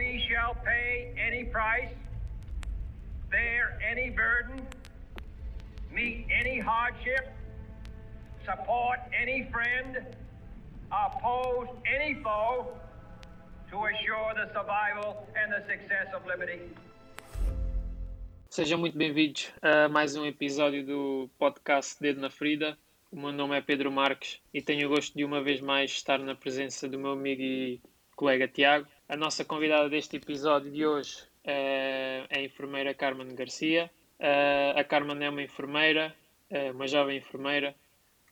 [0.00, 1.92] we shall pay any price,
[3.30, 4.58] bear any burden,
[5.92, 7.24] meet any hardship,
[8.48, 9.92] support any friend,
[10.90, 12.68] oppose any foe
[13.70, 16.60] to assure the survival and the success of liberty.
[18.48, 22.76] Sejam muito bem-vindos a mais um episódio do podcast Dedo na Ferida.
[23.12, 26.18] O meu nome é Pedro Marques e tenho o gosto de uma vez mais estar
[26.18, 27.80] na presença do meu amigo e
[28.16, 28.88] colega Tiago.
[29.10, 33.90] A nossa convidada deste episódio de hoje é a enfermeira Carmen Garcia.
[34.76, 36.14] A Carmen é uma enfermeira,
[36.72, 37.74] uma jovem enfermeira,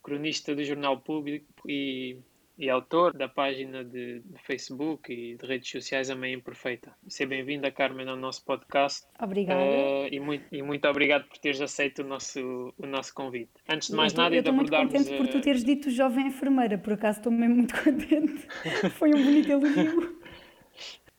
[0.01, 2.17] cronista do Jornal Público e
[2.59, 6.91] e autor da página de, de, Facebook e de redes sociais A Meia Imperfeita.
[7.07, 9.07] Seja bem-vinda, Carmen, ao nosso podcast.
[9.17, 9.61] Obrigada.
[9.61, 13.51] Uh, e, muito, e muito obrigado por teres aceito o nosso, o nosso convite.
[13.69, 16.77] Antes de mais eu nada, eu estou muito contente por tu teres dito jovem enfermeira,
[16.77, 18.45] por acaso estou mesmo muito contente.
[18.91, 20.19] Foi um bonito elogio.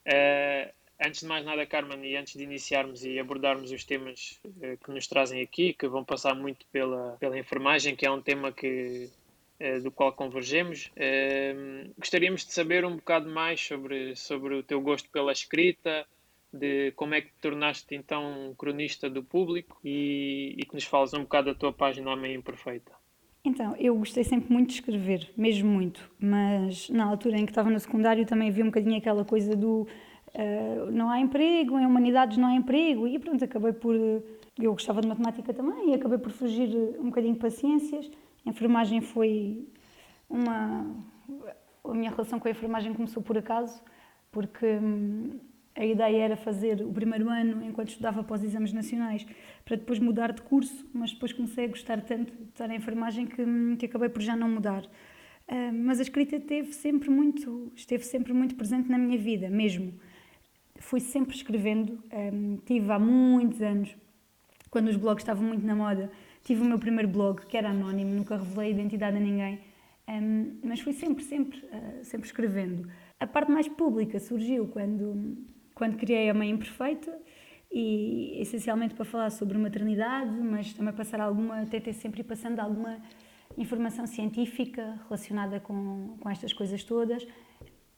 [0.07, 0.71] Uh,
[1.05, 4.91] antes de mais nada, Carmen, e antes de iniciarmos e abordarmos os temas uh, que
[4.91, 9.09] nos trazem aqui, que vão passar muito pela, pela enfermagem, que é um tema que
[9.61, 10.91] eh, do qual convergemos.
[10.97, 16.03] Uh, gostaríamos de saber um bocado mais sobre, sobre o teu gosto pela escrita,
[16.51, 21.13] de como é que te tornaste então cronista do público e, e que nos fales
[21.13, 22.91] um bocado da tua página A Meia Imperfeita.
[23.43, 27.71] Então, eu gostei sempre muito de escrever, mesmo muito, mas na altura em que estava
[27.71, 29.87] no secundário também havia um bocadinho aquela coisa do
[30.35, 33.95] uh, não há emprego, em humanidades não há emprego, e pronto, acabei por.
[34.59, 38.11] Eu gostava de matemática também e acabei por fugir um bocadinho para ciências
[38.45, 39.67] a enfermagem foi
[40.29, 40.85] uma.
[41.83, 43.81] A minha relação com a enfermagem começou por acaso,
[44.31, 45.39] porque hum,
[45.75, 49.25] a ideia era fazer o primeiro ano enquanto estudava para os exames nacionais,
[49.63, 53.25] para depois mudar de curso, mas depois comecei a gostar tanto de estar em enfermagem
[53.25, 53.43] que,
[53.77, 54.83] que acabei por já não mudar.
[55.47, 59.93] Uh, mas a escrita esteve sempre muito, esteve sempre muito presente na minha vida, mesmo.
[60.79, 63.95] Fui sempre escrevendo, um, tive há muitos anos,
[64.69, 66.09] quando os blogs estavam muito na moda,
[66.43, 69.59] Tive o meu primeiro blog, que era anónimo, nunca revelei identidade a ninguém,
[70.09, 72.89] um, mas fui sempre, sempre, uh, sempre escrevendo.
[73.19, 75.37] A parte mais pública surgiu quando,
[75.81, 77.11] quando criei a Mãe Imperfeita,
[77.71, 82.99] e essencialmente para falar sobre maternidade, mas também passar alguma, ter sempre passando alguma
[83.57, 87.27] informação científica relacionada com, com estas coisas todas.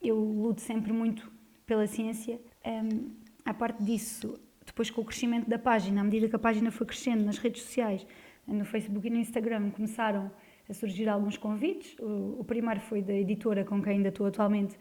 [0.01, 1.29] Eu luto sempre muito
[1.65, 2.39] pela ciência.
[2.65, 3.11] Um,
[3.43, 6.87] a parte disso, depois com o crescimento da página, à medida que a página foi
[6.87, 8.07] crescendo nas redes sociais,
[8.47, 10.31] no Facebook e no Instagram começaram
[10.69, 11.99] a surgir alguns convites.
[11.99, 14.79] O, o primeiro foi da editora com quem ainda estou atualmente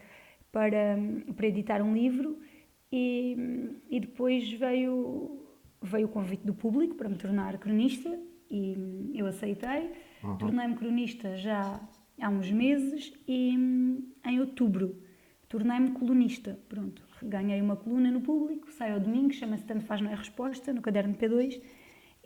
[0.53, 0.97] para,
[1.35, 2.39] para editar um livro
[2.93, 5.41] e, e depois veio,
[5.81, 8.21] veio o convite do público para me tornar cronista
[8.51, 9.91] e eu aceitei.
[10.23, 10.37] Uhum.
[10.37, 11.81] Tornei-me cronista já
[12.21, 13.55] há uns meses e
[14.25, 15.03] em outubro
[15.49, 16.59] tornei-me colunista.
[16.69, 20.73] Pronto, ganhei uma coluna no público, sai ao domingo, chama-se Tanto Faz Não É Resposta,
[20.73, 21.63] no caderno P2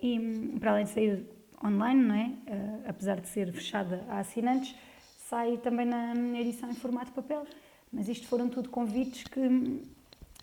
[0.03, 1.27] e para além de sair
[1.65, 2.27] online, não é?
[2.27, 4.75] Uh, apesar de ser fechada a assinantes,
[5.17, 7.45] sai também na edição em formato papel.
[7.93, 9.41] Mas isto foram tudo convites que,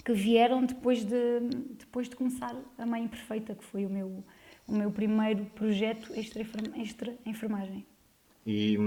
[0.04, 1.40] que vieram depois de,
[1.80, 4.24] depois de começar a Mãe Imperfeita, que foi o meu,
[4.68, 6.44] o meu primeiro projeto extra,
[6.76, 7.86] extra enfermagem.
[8.46, 8.78] E,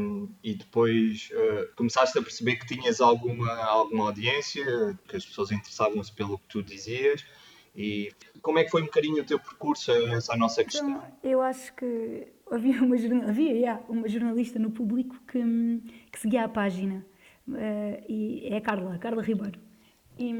[0.44, 6.12] e depois uh, começaste a perceber que tinhas alguma, alguma audiência, que as pessoas interessavam-se
[6.12, 7.24] pelo que tu dizias
[7.76, 8.10] e
[8.40, 10.90] como é que foi um bocadinho o teu percurso a essa nossa questão?
[10.90, 12.96] Então, eu acho que havia uma,
[13.28, 15.40] havia, yeah, uma jornalista no público que,
[16.10, 17.04] que seguia a página,
[17.46, 19.60] uh, e é a Carla, a Carla Ribeiro.
[20.18, 20.32] E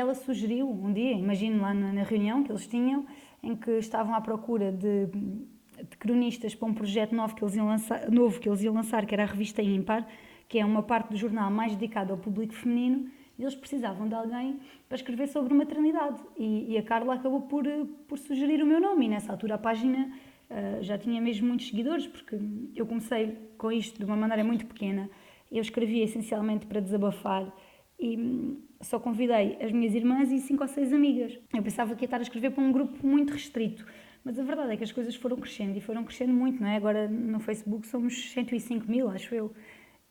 [0.00, 3.06] ela sugeriu um dia, imagino lá na, na, reunião que eles tinham,
[3.42, 7.66] em que estavam à procura de, de cronistas para um projeto novo que, eles iam
[7.66, 10.06] lançar, novo que eles iam lançar, que era a revista Impar,
[10.48, 14.14] que é uma parte do jornal mais dedicada ao público feminino, e eles precisavam de
[14.14, 16.20] alguém para escrever sobre maternidade.
[16.36, 17.64] E, e, a Carla acabou por,
[18.06, 20.10] por sugerir o meu nome, e nessa altura a página
[20.50, 22.38] uh, já tinha mesmo muitos seguidores, porque
[22.74, 25.08] eu comecei com isto de uma maneira muito pequena.
[25.50, 27.50] Eu escrevia essencialmente para desabafar
[27.98, 31.38] e só convidei as minhas irmãs e cinco ou seis amigas.
[31.54, 33.84] Eu pensava que ia estar a escrever para um grupo muito restrito.
[34.24, 36.76] Mas a verdade é que as coisas foram crescendo e foram crescendo muito, não é?
[36.76, 39.54] Agora no Facebook somos 105 mil, acho eu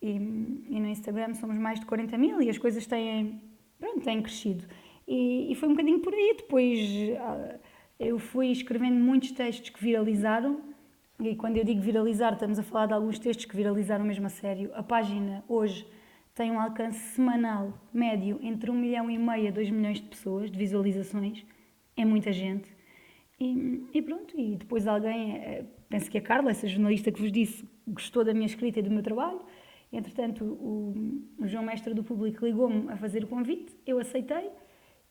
[0.01, 0.11] e,
[0.69, 3.41] e, no Instagram somos mais de 40 mil e as coisas têm,
[3.77, 4.65] pronto, têm crescido.
[5.07, 6.35] E, e foi um bocadinho por aí.
[6.37, 6.79] Depois
[7.19, 7.59] ah,
[7.99, 10.61] eu fui escrevendo muitos textos que viralizaram,
[11.19, 14.29] e quando eu digo viralizar, estamos a falar de alguns textos que viralizaram mesmo a
[14.29, 14.71] sério.
[14.73, 15.85] A página hoje
[16.33, 20.49] tem um alcance semanal médio entre 1 milhão e meio a 2 milhões de pessoas,
[20.49, 21.45] de visualizações.
[21.95, 22.69] É muita gente.
[23.39, 27.31] E, e pronto, e depois alguém, eh, penso que a Carla, essa jornalista que vos
[27.31, 29.41] disse, gostou da minha escrita e do meu trabalho
[29.91, 30.93] Entretanto, o,
[31.39, 34.49] o João Mestre do Público ligou-me a fazer o convite, eu aceitei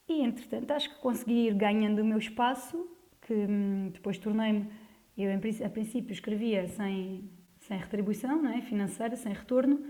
[0.09, 2.89] e, entretanto, acho que consegui ir ganhando o meu espaço,
[3.23, 4.69] que hum, depois tornei-me,
[5.17, 7.29] eu a princípio escrevia sem,
[7.59, 8.63] sem retribuição não é?
[8.63, 9.85] financeira, sem retorno,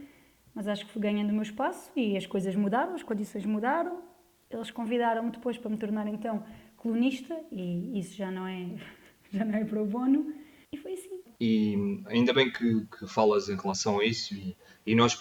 [0.58, 4.02] mas acho que fui ganhando o meu espaço e as coisas mudaram, as condições mudaram.
[4.50, 6.44] Eles convidaram-me depois para me tornar então
[6.76, 8.66] colunista e isso já não é,
[9.32, 10.34] já não é pro bono
[10.72, 11.22] e foi assim.
[11.40, 15.16] E ainda bem que, que falas em relação a isso e, e nós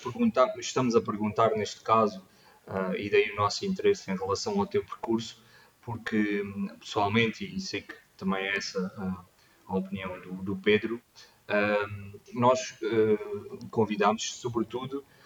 [0.60, 2.26] estamos a perguntar neste caso
[2.66, 5.40] uh, e daí o nosso interesse em relação ao teu percurso
[5.82, 6.42] porque
[6.80, 12.76] pessoalmente, e sei que também é essa a, a opinião do, do Pedro, uh, nós
[12.82, 15.17] uh, convidamos sobretudo Uh,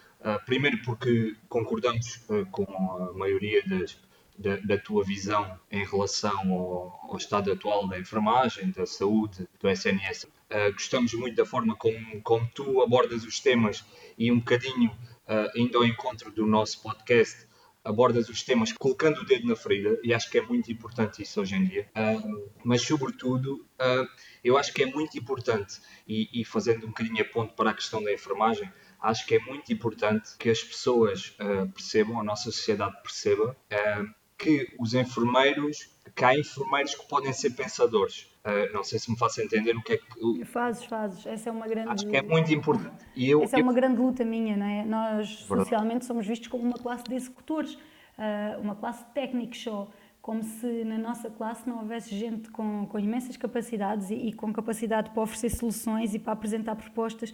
[0.46, 3.98] primeiro porque concordamos uh, com a maioria das,
[4.38, 9.70] da, da, tua visão em relação ao, ao, estado atual da enfermagem, da saúde, do
[9.70, 10.24] SNS.
[10.24, 13.86] Uh, ah, gostamos muito da forma como, como tu abordas os temas
[14.18, 14.92] e um bocadinho,
[15.56, 17.48] indo ao encontro do nosso podcast,
[17.86, 21.40] abordas os temas colocando o dedo na ferida, e acho que é muito importante isso
[21.40, 21.90] hoje em dia.
[22.66, 23.66] mas, sobretudo,
[24.44, 27.74] eu acho que é muito importante, e, e fazendo um bocadinho a ponto para a
[27.74, 28.70] questão da enfermagem,
[29.02, 34.14] acho que é muito importante que as pessoas uh, percebam, a nossa sociedade perceba, uh,
[34.38, 38.30] que os enfermeiros, que há enfermeiros que podem ser pensadores.
[38.46, 40.46] Uh, não sei se me faço entender o que é que.
[40.46, 41.26] Fazes, fazes.
[41.26, 41.90] Essa é uma grande.
[41.90, 43.06] Acho que é muito importante.
[43.16, 44.86] E eu, Essa é uma grande luta minha, não é?
[44.86, 45.64] Nós Verdade.
[45.64, 47.78] socialmente somos vistos como uma classe de executores,
[48.60, 53.00] uma classe de técnicos só como se na nossa classe não houvesse gente com, com
[53.00, 57.34] imensas capacidades e, e, com capacidade para oferecer soluções e para apresentar propostas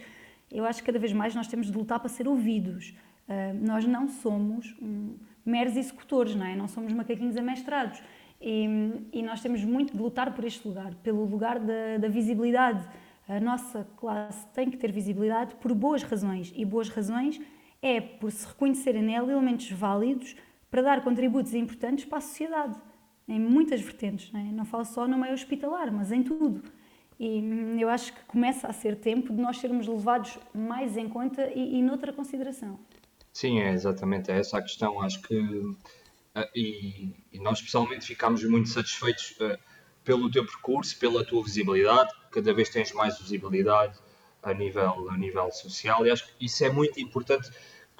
[0.50, 2.94] eu acho que cada vez mais nós temos de lutar para ser ouvidos.
[3.28, 5.14] Uh, nós não somos um,
[5.44, 6.56] meros executores, não é?
[6.56, 8.00] Não somos macaquinhos amestrados.
[8.40, 8.66] E,
[9.12, 12.88] e, nós temos muito de lutar por este lugar, pelo lugar da, da, visibilidade.
[13.28, 16.52] A nossa classe tem que ter visibilidade por boas razões.
[16.54, 17.40] E boas razões
[17.82, 20.36] é por se reconhecerem nela elementos válidos
[20.70, 22.78] para dar contributos importantes para a sociedade,
[23.26, 24.30] em muitas vertentes.
[24.32, 24.44] Não, é?
[24.44, 26.62] não falo só no meio hospitalar, mas em tudo.
[27.18, 27.42] E
[27.80, 31.78] eu acho que começa a ser tempo de nós sermos levados mais em conta e,
[31.78, 32.78] e noutra consideração.
[33.32, 35.00] Sim, é exatamente essa a questão.
[35.02, 35.76] Acho que.
[36.34, 39.58] Ah, e, e nós, pessoalmente, ficamos muito satisfeitos uh,
[40.04, 42.12] pelo teu percurso, pela tua visibilidade.
[42.30, 43.98] Cada vez tens mais visibilidade
[44.42, 46.06] a nível, a nível social.
[46.06, 47.50] E acho que isso é muito importante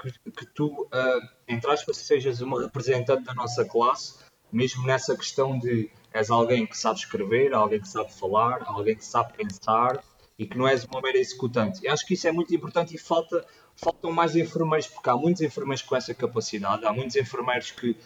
[0.01, 4.19] que, que tu, uh, entre aspas, sejas uma representante da nossa classe,
[4.51, 9.05] mesmo nessa questão de és alguém que sabe escrever, alguém que sabe falar, alguém que
[9.05, 10.03] sabe pensar
[10.39, 11.81] e que não és uma mera executante.
[11.83, 13.45] E acho que isso é muito importante e falta,
[13.77, 17.97] faltam mais enfermeiros, porque há muitos enfermeiros com essa capacidade, há muitos enfermeiros que,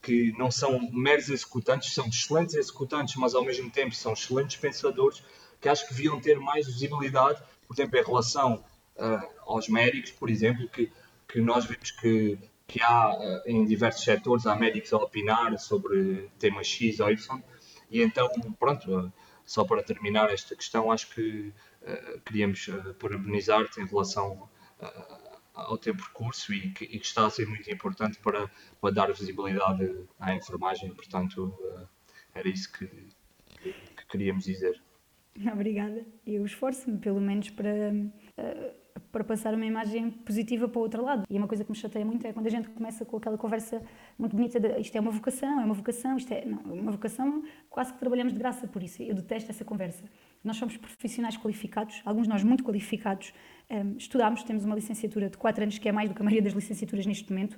[0.00, 5.22] que não são meros executantes, são excelentes executantes, mas ao mesmo tempo são excelentes pensadores,
[5.60, 8.64] que acho que deviam ter mais visibilidade, por exemplo, em relação
[8.96, 10.90] uh, aos médicos, por exemplo, que,
[11.28, 12.38] que nós vemos que
[12.70, 17.42] que há eh, em diversos setores, há médicos a opinar sobre temas X ou Y,
[17.90, 18.28] e então,
[18.58, 19.12] pronto, eh,
[19.44, 21.52] só para terminar esta questão, acho que
[21.82, 24.48] uh, queríamos uh, parabenizar-te em relação
[24.80, 28.48] uh, ao teu percurso e que, e que, está a ser muito importante para,
[28.80, 31.52] para dar visibilidade à enfermagem, portanto,
[32.32, 32.86] era isso que,
[33.60, 33.74] que,
[34.08, 34.80] queríamos dizer.
[35.52, 36.06] Obrigada.
[36.24, 37.92] Eu esforço-me, pelo menos, para
[39.12, 41.24] para passar uma imagem positiva para o outro lado.
[41.28, 43.82] E uma coisa que me chateia muito é quando a gente começa com aquela conversa
[44.18, 46.44] muito bonita de isto é uma vocação, é uma vocação, isto é.
[46.44, 49.02] Não, uma vocação, quase que trabalhamos de graça por isso.
[49.02, 50.04] Eu detesto essa conversa.
[50.42, 53.32] Nós somos profissionais qualificados, alguns de nós muito qualificados,
[53.70, 56.42] um, estudamos, temos uma licenciatura de 4 anos, que é mais do que a maioria
[56.42, 57.56] das licenciaturas neste momento,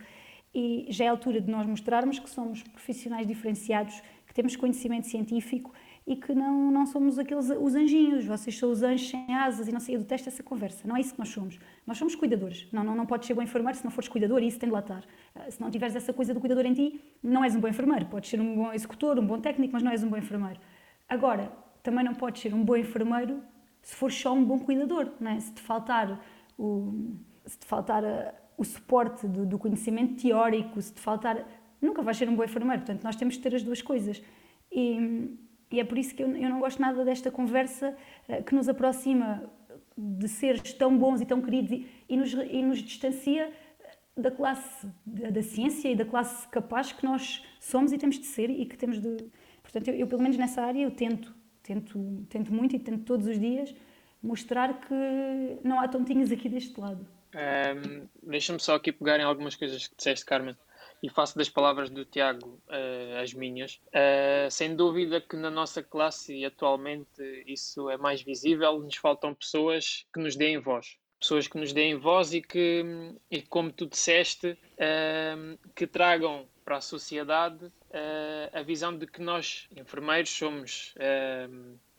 [0.54, 5.06] e já é a altura de nós mostrarmos que somos profissionais diferenciados, que temos conhecimento
[5.06, 5.72] científico
[6.06, 9.72] e que não, não somos aqueles os anjinhos, vocês são os anjos sem asas e
[9.72, 11.58] não sei, eu detesto essa conversa, não é isso que nós somos.
[11.86, 14.48] Nós somos cuidadores, não, não, não podes ser bom enfermeiro se não fores cuidador e
[14.48, 15.04] isso tem de lá estar.
[15.34, 18.06] Ah, se não tiveres essa coisa do cuidador em ti, não és um bom enfermeiro,
[18.06, 20.60] podes ser um bom executor, um bom técnico, mas não és um bom enfermeiro.
[21.08, 23.40] Agora, também não podes ser um bom enfermeiro
[23.80, 25.40] se fores só um bom cuidador, não é?
[25.40, 26.20] se te faltar
[26.58, 27.14] o,
[27.46, 31.44] se te faltar a, o suporte do, do conhecimento teórico, se te faltar,
[31.80, 34.22] nunca vais ser um bom enfermeiro, portanto nós temos de ter as duas coisas.
[34.70, 35.36] E,
[35.72, 37.96] e é por isso que eu, eu não gosto nada desta conversa
[38.28, 39.50] uh, que nos aproxima
[39.96, 43.52] de seres tão bons e tão queridos e, e, nos, e nos distancia
[44.16, 48.26] da classe da, da, ciência e da classe capaz que nós somos e temos de
[48.26, 49.16] ser e que temos de.
[49.62, 53.26] Portanto, eu, eu pelo menos nessa área eu tento, tento, tento muito e tento todos
[53.26, 53.74] os dias
[54.22, 57.06] mostrar que não há tontinhos aqui deste lado.
[57.34, 60.54] Um, Deixa-me só aqui pegar em algumas coisas que disseste, Carmen
[61.02, 63.80] e faço das palavras do Tiago uh, as minhas.
[63.88, 69.34] Uh, sem dúvida que na nossa classe, e atualmente isso é mais visível, nos faltam
[69.34, 70.96] pessoas que nos deem voz.
[71.18, 72.84] pessoas que nos deem voz e que,
[73.30, 74.58] e como tu disseste,
[75.76, 77.70] que tragam para a sociedade
[78.52, 80.94] a visão de que nós, enfermeiros, somos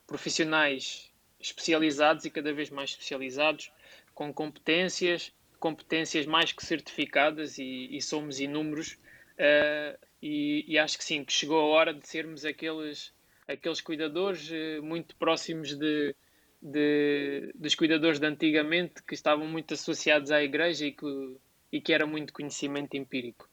[0.05, 3.71] profissionais especializados e cada vez mais especializados,
[4.13, 5.31] com competências,
[5.63, 8.99] competências mais que certificadas e, e somos inúmeros.
[9.39, 13.13] Uh, e, e, acho que sim, que chegou a hora de sermos aqueles,
[13.47, 16.13] aqueles cuidadores uh, muito próximos de,
[16.61, 21.37] de, dos cuidadores de antigamente que estavam muito associados à igreja e que,
[21.71, 23.47] e que era muito conhecimento empírico.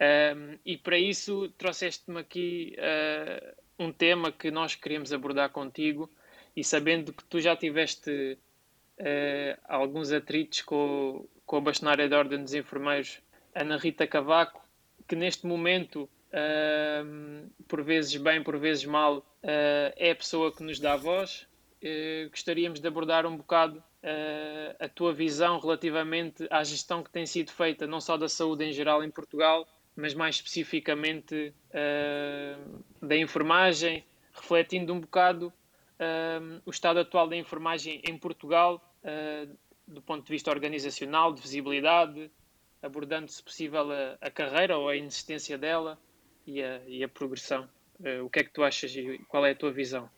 [0.00, 6.10] Um, e para isso trouxeste-me aqui uh, um tema que nós queríamos abordar contigo,
[6.56, 8.36] e sabendo que tu já tiveste
[8.98, 13.20] uh, alguns atritos com, com a bastonária da Ordem dos Enfermeiros,
[13.54, 14.62] Ana Rita Cavaco,
[15.06, 20.62] que neste momento, uh, por vezes bem, por vezes mal, uh, é a pessoa que
[20.62, 21.46] nos dá voz.
[22.30, 23.82] gostaríamos de abordar um bocado
[24.80, 28.72] a tua visão relativamente à gestão que tem sido feita, não só da saúde em
[28.72, 31.54] geral em Portugal, mas mais especificamente
[33.00, 35.52] da enfermagem, refletindo um bocado
[36.64, 39.56] o estado atual da enfermagem em Portugal, uh,
[39.86, 42.30] do ponto de vista organizacional, de visibilidade,
[42.82, 45.98] abordando, se possível, a, a carreira ou a inexistência dela
[46.46, 47.68] e a, e a progressão.
[48.00, 50.08] Uh, o que é que tu achas e qual é a tua visão?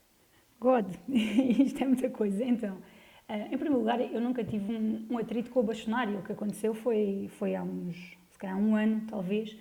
[0.60, 2.44] God, isto é muita coisa.
[2.44, 2.76] Então,
[3.28, 6.18] uh, em primeiro lugar, eu nunca tive um, um, atrito com o bastonário.
[6.18, 7.96] O que aconteceu foi, foi há uns,
[8.30, 9.56] se calhar, um ano, talvez,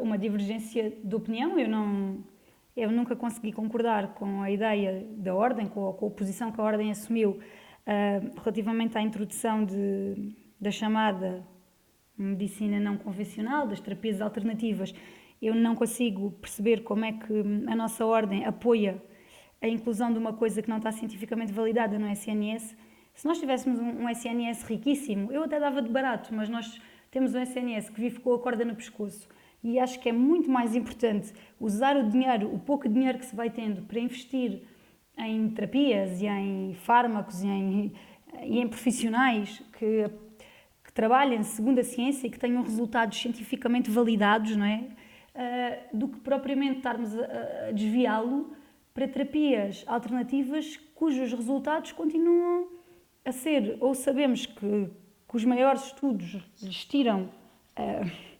[0.00, 1.56] uma divergência de opinião.
[1.56, 2.24] Eu não
[2.76, 6.60] eu nunca consegui concordar com a ideia da Ordem, com a, com a posição que
[6.60, 11.46] a Ordem assumiu uh, relativamente à introdução de, da chamada
[12.16, 14.94] medicina não convencional, das terapias alternativas.
[15.40, 17.32] Eu não consigo perceber como é que
[17.66, 19.02] a nossa Ordem apoia
[19.60, 22.76] a inclusão de uma coisa que não está cientificamente validada no SNS.
[23.14, 27.34] Se nós tivéssemos um, um SNS riquíssimo, eu até dava de barato, mas nós temos
[27.34, 29.28] um SNS que vive com a corda no pescoço
[29.62, 33.34] e acho que é muito mais importante usar o dinheiro, o pouco dinheiro que se
[33.34, 34.62] vai tendo para investir
[35.16, 37.92] em terapias e em fármacos e em,
[38.42, 40.10] e em profissionais que,
[40.84, 44.88] que, trabalhem segundo a ciência e que tenham resultados cientificamente validados, não é?
[45.34, 48.54] Uh, do que propriamente estarmos a, a desviá-lo
[48.92, 52.68] para terapias alternativas cujos resultados continuam
[53.24, 54.90] a ser, ou sabemos que,
[55.28, 57.30] que os maiores estudos lhes tiram.
[57.78, 58.31] Uh,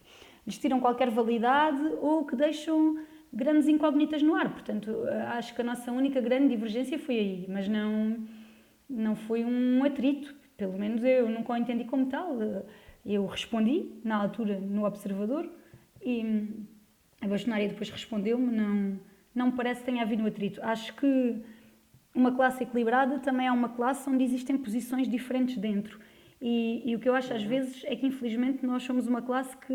[0.45, 2.97] lhes tiram qualquer validade ou que deixam
[3.31, 4.51] grandes incógnitas no ar.
[4.51, 4.91] Portanto,
[5.29, 8.17] acho que a nossa única grande divergência foi aí, mas não,
[8.89, 12.37] não foi um atrito, pelo menos eu nunca o entendi como tal.
[13.05, 15.49] Eu respondi, na altura, no Observador,
[16.01, 16.47] e
[17.21, 18.99] a bastonária depois respondeu-me, não,
[19.33, 20.61] não me parece que tenha havido um atrito.
[20.61, 21.41] Acho que
[22.13, 25.99] uma classe equilibrada também é uma classe onde existem posições diferentes dentro.
[26.41, 29.55] E, e o que eu acho às vezes é que, infelizmente, nós somos uma classe
[29.57, 29.73] que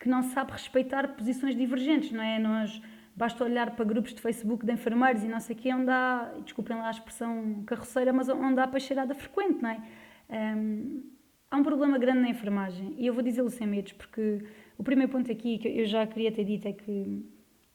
[0.00, 2.38] que não sabe respeitar posições divergentes, não é?
[2.38, 2.80] Nós
[3.14, 6.74] basta olhar para grupos de Facebook de enfermeiros e não sei o onde há, desculpem
[6.74, 9.82] lá a expressão carroceira, mas onde há peixeirada frequente, não é?
[10.30, 11.02] Um,
[11.50, 14.42] há um problema grande na enfermagem e eu vou dizê-lo sem medos, porque
[14.78, 17.22] o primeiro ponto aqui que eu já queria ter dito é que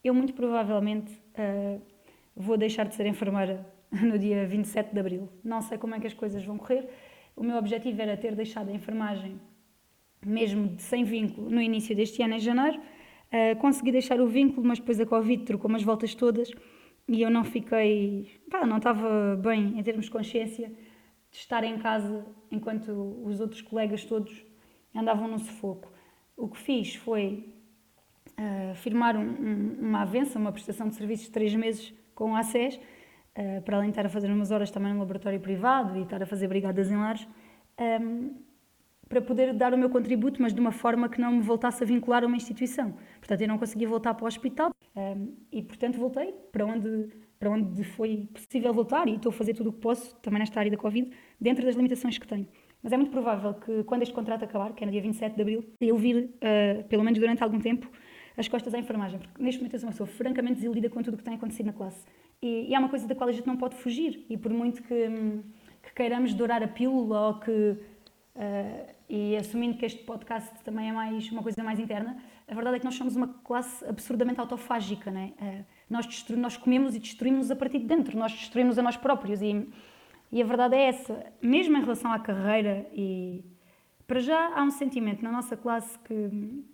[0.02, 1.80] eu muito provavelmente uh,
[2.34, 3.64] vou deixar de ser enfermeira
[4.02, 5.28] no dia 27 de abril.
[5.44, 6.88] Não sei como é que as coisas vão correr.
[7.36, 9.40] O meu objetivo era ter deixado a enfermagem
[10.24, 12.78] mesmo sem vínculo, no início deste ano, em janeiro.
[12.78, 16.50] Uh, consegui deixar o vínculo, mas depois a Covid trocou umas voltas todas
[17.08, 18.40] e eu não fiquei.
[18.50, 20.68] Pá, não estava bem em termos de consciência
[21.30, 22.90] de estar em casa enquanto
[23.24, 24.44] os outros colegas todos
[24.94, 25.92] andavam no sufoco.
[26.36, 27.52] O que fiz foi
[28.38, 32.36] uh, firmar um, um, uma avença, uma prestação de serviços de três meses com o
[32.36, 36.02] ACES, uh, para além de estar a fazer umas horas também no laboratório privado e
[36.02, 37.26] estar a fazer brigadas em lares.
[37.78, 38.34] Um,
[39.08, 41.86] para poder dar o meu contributo, mas de uma forma que não me voltasse a
[41.86, 42.94] vincular a uma instituição.
[43.18, 47.08] Portanto, eu não conseguia voltar para o hospital um, e, portanto, voltei para onde,
[47.38, 50.58] para onde foi possível voltar e estou a fazer tudo o que posso, também nesta
[50.58, 51.10] área da Covid,
[51.40, 52.48] dentro das limitações que tenho.
[52.82, 55.42] Mas é muito provável que, quando este contrato acabar, que é no dia 27 de
[55.42, 57.88] abril, eu vir, uh, pelo menos durante algum tempo,
[58.36, 61.24] as costas à enfermagem, porque neste momento eu sou francamente desiludida com tudo o que
[61.24, 62.04] tem acontecido na classe.
[62.42, 64.82] E, e é uma coisa da qual a gente não pode fugir, e por muito
[64.82, 65.42] que, hum,
[65.82, 67.78] que queiramos dourar a pílula ou que
[68.36, 72.16] Uh, e assumindo que este podcast também é mais uma coisa mais interna,
[72.48, 75.32] a verdade é que nós somos uma classe absurdamente autofágica, né?
[75.40, 79.40] Uh, nós, nós comemos e destruímos a partir de dentro, nós destruímos a nós próprios
[79.42, 79.68] e,
[80.32, 83.44] e a verdade é essa, mesmo em relação à carreira e
[84.06, 86.64] para já há um sentimento na nossa classe que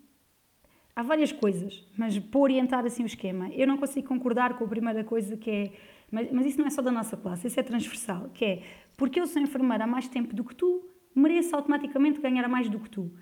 [0.95, 4.69] há várias coisas, mas para orientar assim o esquema, eu não consigo concordar com a
[4.69, 5.73] primeira coisa que é,
[6.11, 8.63] mas, mas isso não é só da nossa classe, isso é transversal, que é
[8.97, 12.79] porque eu sou enfermeira há mais tempo do que tu, mereço automaticamente ganhar mais do
[12.79, 13.13] que tu.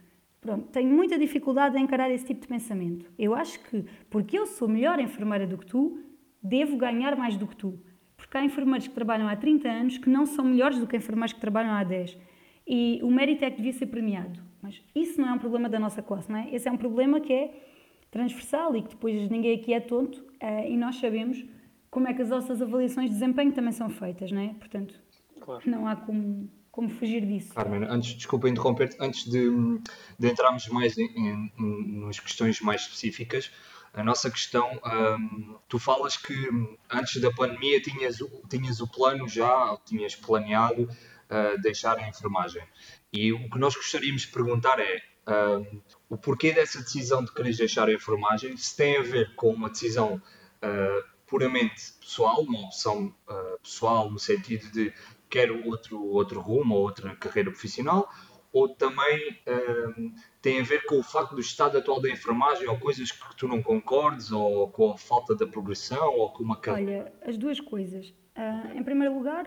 [0.41, 3.11] Pronto, tenho muita dificuldade em encarar esse tipo de pensamento.
[3.19, 6.01] Eu acho que, porque eu sou melhor enfermeira do que tu,
[6.43, 7.79] devo ganhar mais do que tu.
[8.17, 11.33] Porque há enfermeiros que trabalham há 30 anos que não são melhores do que enfermeiros
[11.33, 12.17] que trabalham há 10.
[12.67, 14.41] E o mérito é que devia ser premiado.
[14.63, 16.55] Mas isso não é um problema da nossa classe, não é?
[16.55, 17.53] Esse é um problema que é
[18.11, 21.45] transversal e que depois ninguém aqui é tonto uh, e nós sabemos
[21.91, 24.55] como é que as nossas avaliações de desempenho também são feitas, não é?
[24.55, 24.95] Portanto,
[25.41, 25.63] claro.
[25.69, 26.49] não há como,
[26.81, 27.53] como fugir disso.
[27.53, 29.51] Carmen, antes, desculpa interromper antes de,
[30.19, 33.53] de entrarmos mais em, em, em, nas questões mais específicas,
[33.93, 36.35] a nossa questão, um, tu falas que
[36.89, 38.17] antes da pandemia tinhas,
[38.49, 42.63] tinhas o plano já, tinhas planeado uh, deixar a enfermagem.
[43.13, 47.55] E o que nós gostaríamos de perguntar é um, o porquê dessa decisão de querer
[47.55, 53.15] deixar a enfermagem, se tem a ver com uma decisão uh, puramente pessoal, uma opção
[53.29, 54.95] uh, pessoal no sentido de
[55.31, 58.09] quero outro, outro rumo ou outra carreira profissional,
[58.53, 59.39] ou também
[59.97, 63.37] um, tem a ver com o facto do estado atual da enfermagem ou coisas que
[63.37, 67.61] tu não concordes ou com a falta da progressão ou com uma Olha, as duas
[67.61, 68.09] coisas.
[68.37, 69.47] Uh, em primeiro lugar,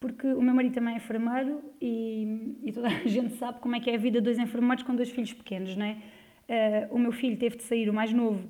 [0.00, 3.80] porque o meu marido também é enfermeiro e, e, toda a gente sabe como é
[3.80, 6.02] que é a vida de dois enfermeiros com dois filhos pequenos, não é?
[6.48, 8.48] Uh, o meu filho teve de sair, o mais novo,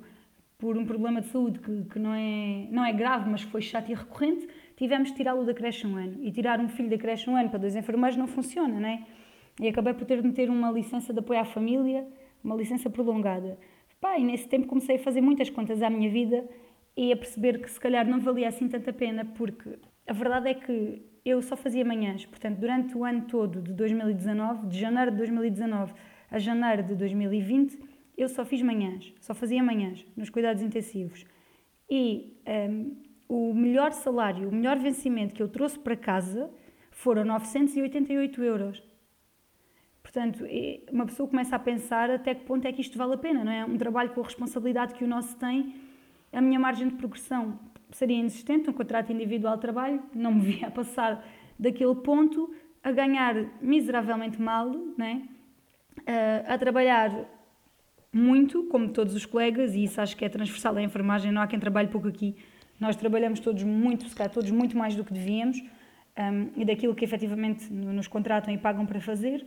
[0.56, 3.90] por um problema de saúde que, que não, é, não é grave, mas foi chato
[3.90, 4.48] e recorrente,
[4.80, 6.16] tivemos de tirá-lo da creche um ano.
[6.22, 9.04] E tirar um filho da creche um ano para dois enfermeiros não funciona, não é?
[9.60, 12.08] E acabei por ter de meter uma licença de apoio à família,
[12.42, 13.58] uma licença prolongada.
[14.00, 16.48] Pá, e nesse tempo comecei a fazer muitas contas à minha vida
[16.96, 20.54] e a perceber que se calhar não valia assim tanta pena, porque a verdade é
[20.54, 22.24] que eu só fazia manhãs.
[22.24, 25.92] Portanto, durante o ano todo de 2019, de janeiro de 2019
[26.30, 27.78] a janeiro de 2020,
[28.16, 31.26] eu só fiz manhãs, só fazia manhãs nos cuidados intensivos.
[31.90, 32.34] E
[32.70, 36.50] um, o melhor salário, o melhor vencimento que eu trouxe para casa
[36.90, 38.82] foram 988 euros.
[40.02, 40.44] Portanto,
[40.90, 43.52] uma pessoa começa a pensar até que ponto é que isto vale a pena, não
[43.52, 43.64] é?
[43.64, 45.76] Um trabalho com a responsabilidade que o nosso tem,
[46.32, 47.56] a minha margem de progressão
[47.92, 51.24] seria inexistente, um contrato individual de trabalho, não me via a passar
[51.56, 52.52] daquele ponto
[52.82, 55.22] a ganhar miseravelmente mal, não é?
[56.48, 57.12] a trabalhar
[58.12, 61.46] muito, como todos os colegas, e isso acho que é transversal à enfermagem, não há
[61.46, 62.34] quem trabalhe pouco aqui.
[62.80, 65.62] Nós trabalhamos todos muito, se calhar todos muito mais do que devíamos,
[66.18, 69.46] um, e daquilo que efetivamente nos contratam e pagam para fazer.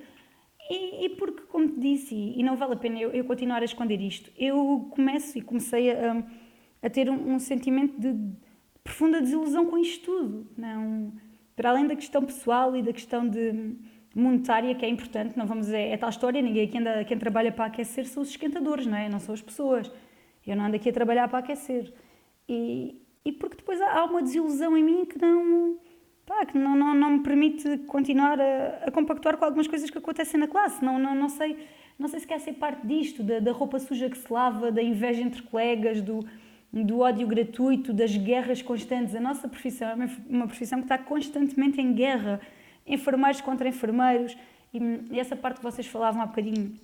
[0.70, 3.66] E, e porque, como te disse, e, não vale a pena eu, eu, continuar a
[3.66, 6.24] esconder isto, eu começo e comecei a,
[6.82, 8.16] a ter um, um, sentimento de
[8.84, 10.48] profunda desilusão com isto tudo.
[10.58, 11.12] Não,
[11.56, 13.76] para além da questão pessoal e da questão de
[14.16, 17.52] monetária, que é importante, não vamos dizer, é tal história, ninguém aqui anda, quem trabalha
[17.52, 19.10] para aquecer são os esquentadores, não é?
[19.10, 19.92] Não são as pessoas.
[20.46, 21.94] Eu não ando aqui a trabalhar para aquecer.
[22.48, 25.78] E, e porque depois há uma desilusão em mim que não,
[26.26, 29.98] pá, que não, não, não me permite continuar a, a, compactuar com algumas coisas que
[29.98, 30.84] acontecem na classe.
[30.84, 31.58] Não, não, não, sei,
[31.98, 34.82] não sei se quer ser parte disto, da, da roupa suja que se lava, da
[34.82, 36.26] inveja entre colegas, do,
[36.72, 39.16] do ódio gratuito, das guerras constantes.
[39.16, 42.42] A nossa profissão é uma, profissão que está constantemente em guerra
[42.86, 44.36] enfermeiros contra enfermeiros,
[44.74, 44.80] e,
[45.12, 46.78] e essa parte que vocês falavam há bocadinho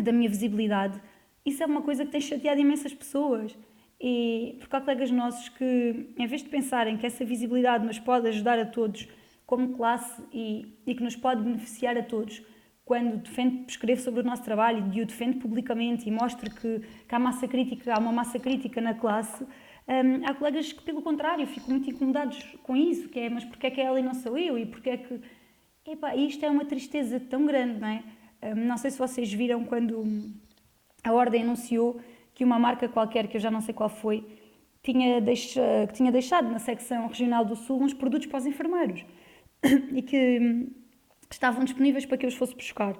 [0.00, 0.98] da minha visibilidade,
[1.44, 3.54] isso é uma coisa que tem chateado imensas pessoas.
[4.02, 8.26] E porque há colegas nossos que, em vez de pensarem que essa visibilidade nos pode
[8.28, 9.08] ajudar a todos
[9.46, 12.42] como classe e, e que nos pode beneficiar a todos,
[12.84, 17.14] quando defende, escreve sobre o nosso trabalho e o defende publicamente e mostra que, que
[17.14, 21.46] há massa crítica, há uma massa crítica na classe, um, há colegas que, pelo contrário,
[21.46, 24.36] ficam muito incomodados com isso, que é, mas porque é que ela e não sou
[24.36, 24.58] eu?
[24.58, 25.20] E porque é que
[25.84, 28.04] Epá, isto é uma tristeza tão grande, não é?
[28.54, 30.04] Não sei se vocês viram quando
[31.02, 32.00] a Ordem anunciou
[32.34, 34.26] que uma marca qualquer, que eu já não sei qual foi,
[34.82, 39.04] tinha, deixa, que tinha deixado na secção regional do Sul uns produtos para os enfermeiros
[39.94, 40.68] e que
[41.30, 42.96] estavam disponíveis para que eu os fosse buscar.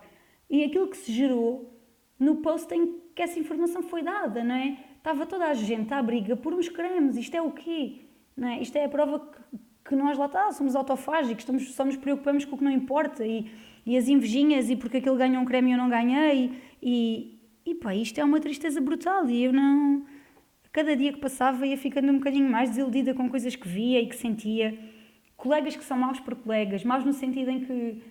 [0.49, 1.79] E aquilo que se gerou
[2.19, 4.77] no post em que essa informação foi dada, não é?
[4.97, 8.03] Estava toda a gente à briga por uns cremes, isto é o quê?
[8.37, 8.61] Não é?
[8.61, 12.45] Isto é a prova que que nós lá está, somos autofágicos, estamos, só nos preocupamos
[12.45, 13.51] com o que não importa e,
[13.85, 17.32] e as invejinhas e porque aquele ganhou um creme e eu não ganhei e,
[17.65, 20.05] e pá, isto é uma tristeza brutal e eu não...
[20.73, 24.07] Cada dia que passava ia ficando um bocadinho mais desiludida com coisas que via e
[24.07, 24.79] que sentia.
[25.37, 28.03] Colegas que são maus por colegas, maus no sentido em que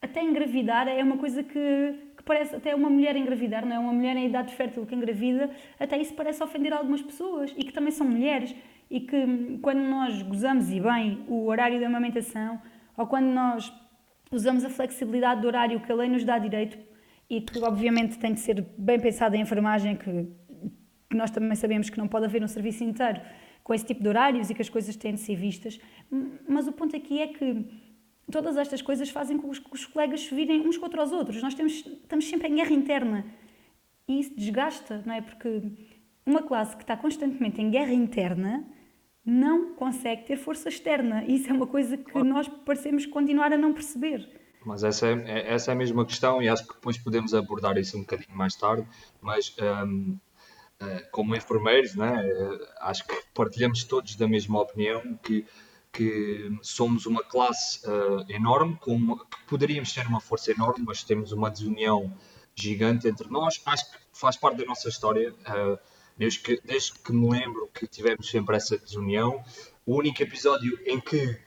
[0.00, 3.78] até engravidar é uma coisa que, que parece até uma mulher engravidar, não é?
[3.78, 7.72] Uma mulher em idade fértil que engravida, até isso parece ofender algumas pessoas e que
[7.72, 8.54] também são mulheres
[8.90, 12.60] e que quando nós gozamos e bem o horário da amamentação
[12.96, 13.72] ou quando nós
[14.30, 16.78] usamos a flexibilidade do horário que a lei nos dá direito
[17.28, 20.28] e que obviamente tem de ser bem pensada em enfermagem que,
[21.10, 23.20] que nós também sabemos que não pode haver um serviço inteiro
[23.64, 25.80] com esse tipo de horários e que as coisas têm de ser vistas
[26.48, 27.66] mas o ponto aqui é que
[28.30, 31.42] todas estas coisas fazem com que os, colegas se virem uns contra os outros.
[31.42, 33.24] Nós temos, estamos sempre em guerra interna
[34.08, 35.20] e isso desgasta, não é?
[35.20, 35.62] Porque
[36.24, 38.64] uma classe que está constantemente em guerra interna
[39.24, 41.24] não consegue ter força externa.
[41.24, 44.28] E isso é uma coisa que nós parecemos continuar a não perceber.
[44.66, 47.78] Mas essa é, é, essa é a mesma questão e acho que depois podemos abordar
[47.78, 48.84] isso um bocadinho mais tarde.
[49.22, 49.54] Mas
[49.86, 50.18] um,
[50.82, 55.46] uh, como enfermeiros, né, uh, acho que partilhamos todos da mesma opinião que,
[55.92, 61.04] que somos uma classe uh, enorme, com uma, que poderíamos ter uma força enorme, mas
[61.04, 62.12] temos uma desunião
[62.52, 63.62] gigante entre nós.
[63.64, 65.32] Acho que faz parte da nossa história.
[66.18, 69.44] desde, que, desde que me lembro que tivemos sempre essa desunião.
[69.86, 71.45] O único episódio em que eh,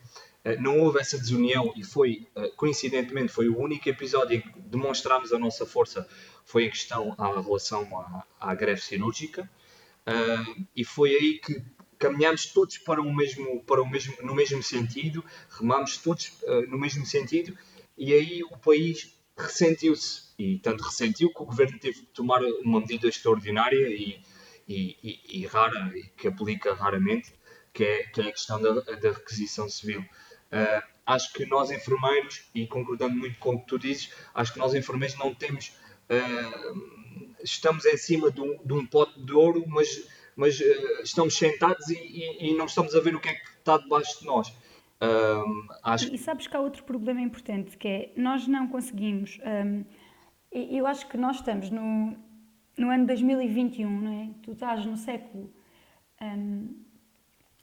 [0.60, 5.32] não houve essa desunião e foi, eh, coincidentemente, foi o único episódio em que demonstrámos
[5.32, 6.08] a nossa força
[6.44, 9.48] foi em questão à relação à, à greve cirúrgica
[10.06, 11.62] uh, e foi aí que
[11.98, 16.32] caminhámos todos para o mesmo, para o mesmo, no mesmo sentido, remámos todos
[16.68, 17.56] no mesmo sentido
[17.96, 22.80] e aí o país ressentiu-se e tanto ressentiu que o governo teve que tomar uma
[22.80, 24.22] medida extraordinária e,
[24.66, 27.32] e, e, e rara, que aplica raramente,
[27.72, 30.04] que é, que é a questão da, da requisição civil.
[30.52, 34.58] Uh, acho que nós enfermeiros, e concordando muito com o que tu dizes, acho que
[34.58, 35.72] nós enfermeiros não temos.
[36.08, 39.88] Uh, estamos em cima de um, de um, pote de ouro, mas,
[40.36, 43.48] mas uh, estamos sentados e, e, e, não estamos a ver o que é que
[43.58, 44.52] está debaixo de nós.
[45.82, 46.12] acho...
[46.12, 49.38] E sabes que há outro problema importante que é nós não conseguimos.
[49.64, 49.84] Um,
[50.52, 52.16] eu acho que nós estamos no,
[52.76, 54.30] no ano 2021, não é?
[54.42, 55.52] Tu estás no século.
[56.20, 56.89] Um,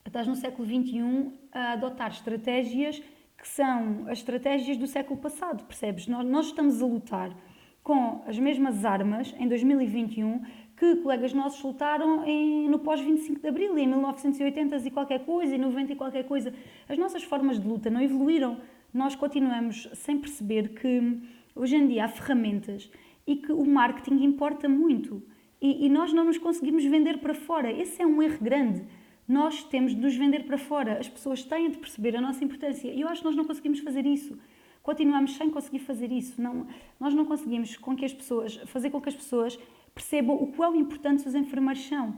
[0.09, 3.01] estás no século XXI a adotar estratégias
[3.37, 6.07] que são as estratégias do século passado, percebes?
[6.07, 7.35] Nós, nós estamos a lutar
[7.83, 10.41] com as mesmas armas em 2021
[10.75, 15.57] que colegas nossos lutaram em, no pós-25 de Abril, em 1980 e qualquer coisa, e
[15.57, 16.53] 90 e qualquer coisa.
[16.87, 18.59] As nossas formas de luta não evoluíram.
[18.93, 21.19] Nós continuamos sem perceber que
[21.55, 22.91] hoje em dia há ferramentas
[23.25, 25.23] e que o marketing importa muito.
[25.59, 27.71] E, e nós não nos conseguimos vender para fora.
[27.71, 28.85] Esse é um erro grande
[29.27, 30.99] nós temos de nos vender para fora.
[30.99, 32.89] As pessoas têm de perceber a nossa importância.
[32.89, 34.37] E eu acho que nós não conseguimos fazer isso.
[34.81, 36.41] Continuamos sem conseguir fazer isso.
[36.41, 36.65] Não,
[36.97, 39.59] nós não conseguimos com que as pessoas, fazer com que as pessoas
[39.93, 42.17] percebam o quão importantes os enfermeiros são.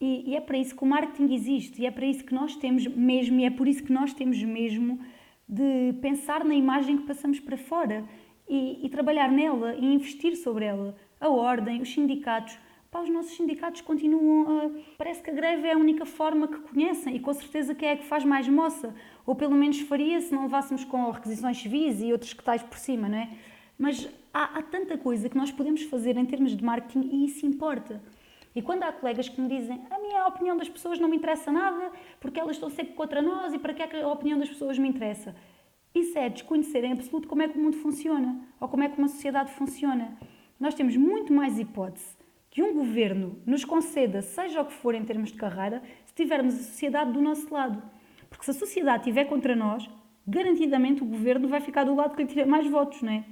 [0.00, 1.82] E, e, é para isso que o marketing existe.
[1.82, 4.42] E é para isso que nós temos mesmo, e é por isso que nós temos
[4.42, 4.98] mesmo
[5.48, 8.04] de pensar na imagem que passamos para fora
[8.48, 10.96] e, e trabalhar nela e investir sobre ela.
[11.20, 12.58] A ordem, os sindicatos
[12.90, 14.70] Pá, os nossos sindicatos continuam a.
[14.98, 17.92] Parece que a greve é a única forma que conhecem e com certeza que é
[17.92, 18.92] a que faz mais moça.
[19.24, 22.76] Ou pelo menos faria se não levássemos com requisições civis e outros que tais por
[22.76, 23.30] cima, não é?
[23.78, 27.46] Mas há, há tanta coisa que nós podemos fazer em termos de marketing e isso
[27.46, 28.02] importa.
[28.56, 31.52] E quando há colegas que me dizem a minha opinião das pessoas não me interessa
[31.52, 34.48] nada porque elas estão sempre contra nós e para que é que a opinião das
[34.48, 35.36] pessoas me interessa?
[35.94, 38.98] Isso é desconhecer em absoluto como é que o mundo funciona ou como é que
[38.98, 40.18] uma sociedade funciona.
[40.58, 42.18] Nós temos muito mais hipótese
[42.50, 46.54] que um governo nos conceda, seja o que for em termos de carreira, se tivermos
[46.54, 47.80] a sociedade do nosso lado.
[48.28, 49.88] Porque se a sociedade estiver contra nós,
[50.26, 53.24] garantidamente o governo vai ficar do lado que lhe tiver mais votos, não é?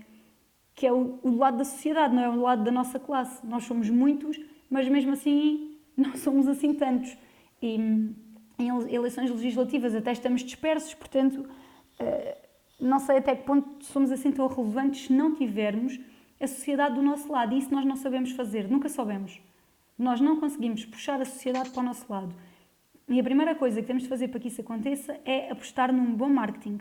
[0.74, 3.44] Que é o, o lado da sociedade, não é o lado da nossa classe.
[3.44, 4.38] Nós somos muitos,
[4.70, 7.16] mas mesmo assim não somos assim tantos.
[7.61, 7.74] E
[8.59, 11.48] em eleições legislativas até estamos dispersos, portanto,
[11.98, 12.38] eh,
[12.81, 15.98] não sei até que ponto somos assim tão relevantes se não tivermos
[16.40, 17.55] a sociedade do nosso lado.
[17.55, 19.40] E isso nós não sabemos fazer, nunca soubemos.
[19.98, 22.35] Nós não conseguimos puxar a sociedade para o nosso lado.
[23.09, 26.14] E a primeira coisa que temos de fazer para que isso aconteça é apostar num
[26.14, 26.79] bom marketing,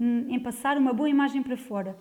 [0.00, 1.96] em passar uma boa imagem para fora.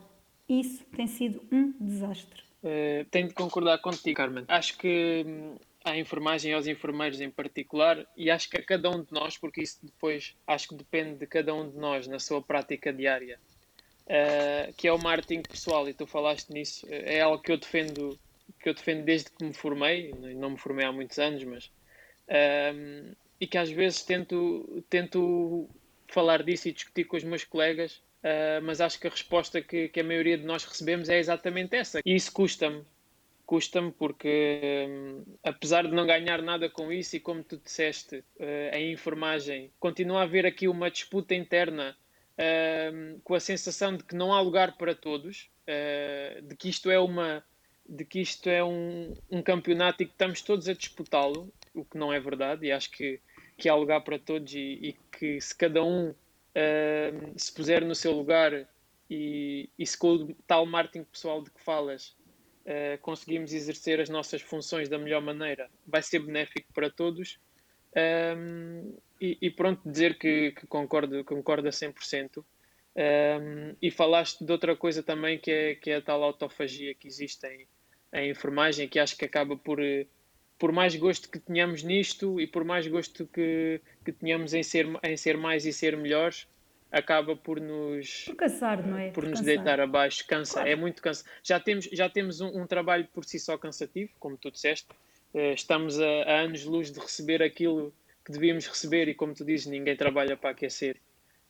[0.47, 2.41] Isso tem sido um desastre.
[2.63, 4.45] Uh, tenho de concordar contigo, Carmen.
[4.47, 8.89] Acho que hum, à enfermagem e aos enfermeiros em particular, e acho que a cada
[8.89, 12.17] um de nós, porque isso depois acho que depende de cada um de nós na
[12.17, 13.39] sua prática diária,
[14.07, 18.17] uh, que é o marketing pessoal, e tu falaste nisso, é algo que eu defendo,
[18.59, 23.15] que eu defendo desde que me formei, não me formei há muitos anos, mas uh,
[23.39, 25.69] e que às vezes tento, tento
[26.07, 29.89] falar disso e discutir com os meus colegas, uh, mas acho que a resposta que,
[29.89, 31.99] que, a maioria de nós recebemos é exatamente essa.
[32.05, 32.83] E isso custa-me.
[33.45, 38.23] Custa-me porque, um, apesar de não ganhar nada com isso, e como tu disseste,
[38.73, 41.95] em enfermagem, continua a haver aqui uma disputa interna
[43.23, 46.99] com a sensação de que não há lugar para todos, uh, de que isto é
[46.99, 47.43] uma
[47.87, 51.97] de que isto é um, um campeonato e que estamos todos a disputá-lo, o que
[51.99, 53.19] não é verdade, e acho que,
[53.55, 56.15] que há lugar para todos e, e que se cada um uh,
[57.37, 58.67] se puser no seu lugar
[59.07, 62.15] e, e se com o tal marketing pessoal de que falas
[62.65, 67.39] uh, conseguimos exercer as nossas funções da melhor maneira, vai ser benéfico para todos.
[67.95, 72.43] Um, e, e, pronto, dizer que, que concordo, concordo a 100%.
[72.97, 77.07] Um, e falaste de outra coisa também que é, que é a tal autofagia que
[77.07, 77.67] existe em,
[78.13, 79.79] em enfermagem, que acho que acaba por,
[80.57, 84.87] por mais gosto que tenhamos nisto e por mais gosto que, que tenhamos em ser,
[85.03, 86.47] em ser mais e ser melhores,
[86.91, 89.07] acaba por nos por cansar, não é?
[89.07, 89.55] Por, por nos cansar.
[89.55, 90.69] deitar abaixo, cansa, claro.
[90.69, 91.25] é muito cansa.
[91.43, 94.87] Já temos, já temos um, um, trabalho por si só cansativo, como tu disseste.
[95.35, 97.93] Uh, estamos a, a anos-luz de receber aquilo
[98.23, 100.95] que devíamos receber e, como tu dizes, ninguém trabalha para aquecer.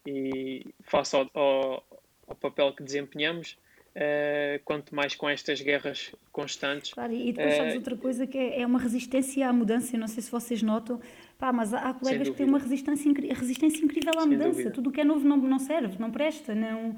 [0.08, 1.86] E face ao, ao,
[2.28, 3.58] ao papel que desempenhamos,
[3.95, 6.93] Uh, quanto mais com estas guerras constantes.
[6.93, 10.00] Claro, e depois uh, sabes outra coisa que é, é, uma resistência à mudança, eu
[10.02, 11.00] não sei se vocês notam,
[11.38, 14.71] pá, mas há, há colegas que têm uma resistência, resistência incrível à Sem mudança, dúvida.
[14.71, 16.93] tudo o que é novo não, não serve, não presta, não...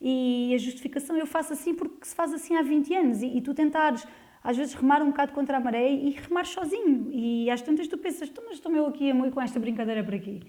[0.00, 3.40] e a justificação eu faço assim porque se faz assim há 20 anos, e, e
[3.40, 4.04] tu tentares
[4.42, 7.98] às vezes remar um bocado contra a maré e remar sozinho, e às tantas tu
[7.98, 10.40] pensas, então, mas estou eu aqui a moer com esta brincadeira por aqui.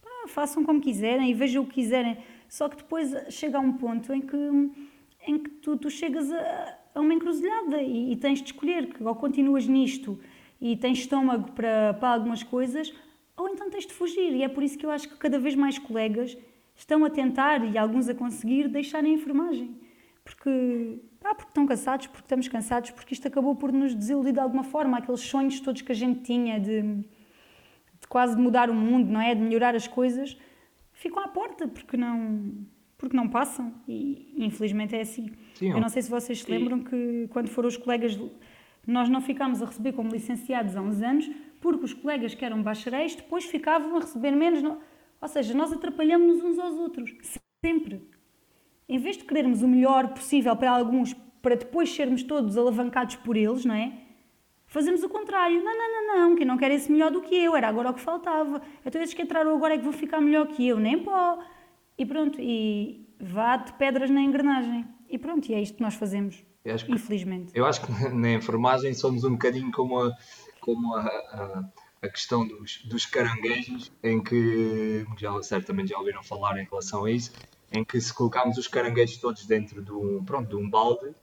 [0.00, 3.72] Pá, façam como quiserem e vejam o que quiserem, só que depois chega a um
[3.72, 4.36] ponto em que
[5.26, 9.02] em que tu, tu chegas a, a, uma encruzilhada e, e, tens de escolher que
[9.02, 10.18] ou continuas nisto
[10.60, 12.92] e tens estômago para, para algumas coisas,
[13.36, 14.32] ou então tens de fugir.
[14.32, 16.36] E é por isso que eu acho que cada vez mais colegas
[16.76, 19.76] estão a tentar, e alguns a conseguir, deixarem a enfermagem.
[20.24, 24.40] Porque, ah, porque estão cansados, porque estamos cansados, porque isto acabou por nos desiludir de
[24.40, 29.10] alguma forma, aqueles sonhos todos que a gente tinha de, de quase mudar o mundo,
[29.10, 29.34] não é?
[29.34, 30.36] De melhorar as coisas,
[30.92, 35.32] ficam à porta, porque não porque não passam e infelizmente é assim.
[35.54, 38.16] Sim, eu não sei se vocês se lembram que quando foram os colegas,
[38.86, 41.28] nós não ficámos a receber como licenciados há uns anos,
[41.60, 44.62] porque os colegas que eram bacharéis depois ficavam a receber menos.
[45.20, 47.12] Ou seja, nós atrapalhamos-nos uns aos outros,
[47.64, 48.02] sempre.
[48.92, 53.38] Em vez de querermos o melhor possível para alguns, para depois sermos todos alavancados por
[53.38, 53.90] eles, não é?
[54.66, 55.64] Fazemos o contrário.
[55.64, 57.94] Não, não, não, não, que não quer esse melhor do que eu, era agora o
[57.94, 58.60] que faltava.
[58.84, 61.38] Então esses que entraram agora é que vão ficar melhor que eu, nem pó.
[61.96, 64.86] E pronto, e vá de pedras na engrenagem.
[65.08, 67.50] E pronto, e é isto que nós fazemos, eu que, infelizmente.
[67.54, 70.12] Eu acho que na enfermagem somos um bocadinho como a,
[70.60, 71.64] como a, a,
[72.02, 77.10] a questão dos, dos caranguejos, em que já, certamente já ouviram falar em relação a
[77.10, 77.32] isso,
[77.72, 81.14] em que se colocamos os caranguejos todos dentro de um, pronto, de um balde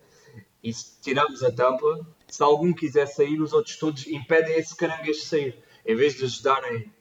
[0.64, 5.20] e se tiramos a tampa, se algum quiser sair, os outros todos impedem esse caranguejo
[5.20, 5.58] de sair.
[5.86, 6.92] Em vez de ajudarem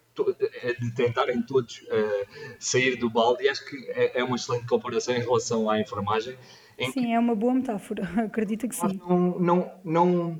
[0.62, 4.66] é de tentarem todos uh, sair do balde, e acho que é, é, uma excelente
[4.66, 6.36] comparação em relação à enfermagem.
[6.92, 9.00] sim, é uma boa metáfora, acredito que sim.
[9.06, 10.30] Não, não, não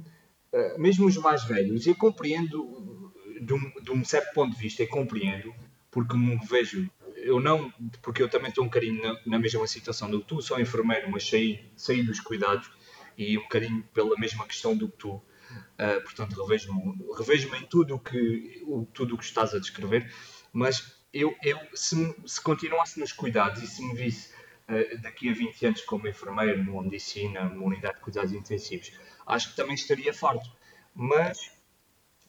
[0.52, 4.82] uh, mesmo os mais velhos, eu compreendo, de um, de um certo ponto de vista,
[4.82, 5.54] eu compreendo,
[5.90, 6.90] porque me vejo
[7.28, 10.40] eu não, porque eu também estou um bocadinho na, na, mesma situação do que tu,
[10.40, 12.70] sou enfermeiro, mas saí, saí dos cuidados
[13.18, 15.10] e um bocadinho pela mesma questão do que tu.
[15.12, 20.10] Uh, portanto, revejo-me revejo em tudo o que, o, tudo o que estás a descrever,
[20.52, 24.32] mas eu, eu se, se continuasse nos cuidados e se me visse
[24.68, 28.90] uh, daqui a 20 anos como enfermeiro numa medicina, numa unidade de cuidados intensivos,
[29.26, 30.50] acho que também estaria farto.
[30.94, 31.50] Mas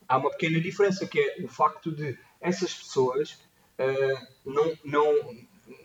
[0.06, 3.38] há uma pequena diferença que é o facto de essas pessoas
[4.44, 5.36] não, não,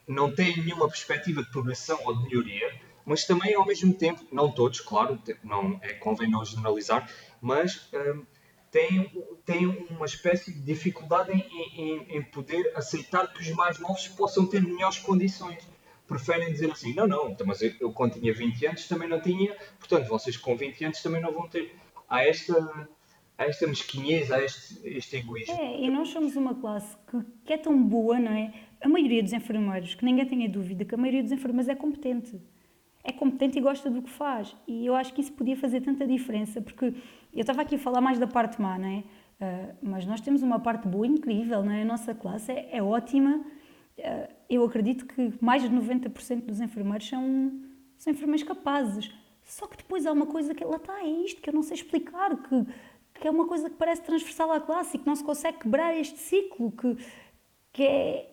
[0.07, 4.51] não têm nenhuma perspectiva de progressão ou de melhoria mas também ao mesmo tempo, não
[4.51, 7.07] todos, claro, não é convém não generalizar,
[7.39, 8.25] mas um,
[8.71, 9.11] têm,
[9.45, 14.47] têm uma espécie de dificuldade em, em, em, poder aceitar que os mais novos possam
[14.47, 15.67] ter melhores condições.
[16.07, 19.21] Preferem dizer assim, não, não, então, mas eu, eu quando tinha 20 anos também não
[19.21, 21.75] tinha, portanto vocês com 20 anos também não vão ter.
[22.09, 22.89] Há esta,
[23.37, 25.55] há esta mesquinhez, há este, este egoísmo.
[25.55, 28.53] É, e nós somos uma classe que, que é tão boa, não é?
[28.81, 32.39] A maioria dos enfermeiros, que ninguém tenha dúvida que a maioria dos enfermeiros é competente
[33.05, 34.55] é competente e gosta do que faz.
[34.67, 38.01] E eu acho que isso podia fazer tanta diferença, porque eu estava aqui a falar
[38.01, 39.03] mais da parte má, não é?
[39.39, 41.83] Uh, mas nós temos uma parte boa incrível, não é?
[41.83, 43.45] A nossa classe é, é ótima.
[43.97, 47.51] Uh, eu acredito que mais de 90% dos enfermeiros são,
[47.95, 49.13] são enfermeiros capazes.
[49.43, 51.75] Só que depois há uma coisa que lá está, é isto que eu não sei
[51.75, 52.65] explicar, que,
[53.19, 55.95] que é uma coisa que parece transversal à classe e que não se consegue quebrar
[55.97, 56.97] este ciclo, que,
[57.71, 58.29] que é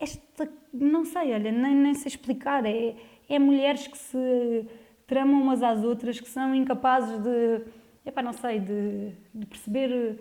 [0.00, 2.94] esta, não sei, olha, nem, nem sei explicar, é,
[3.28, 4.66] é mulheres que se
[5.06, 7.62] tramam umas às outras, que são incapazes de,
[8.06, 10.18] epá, não sei, de, de perceber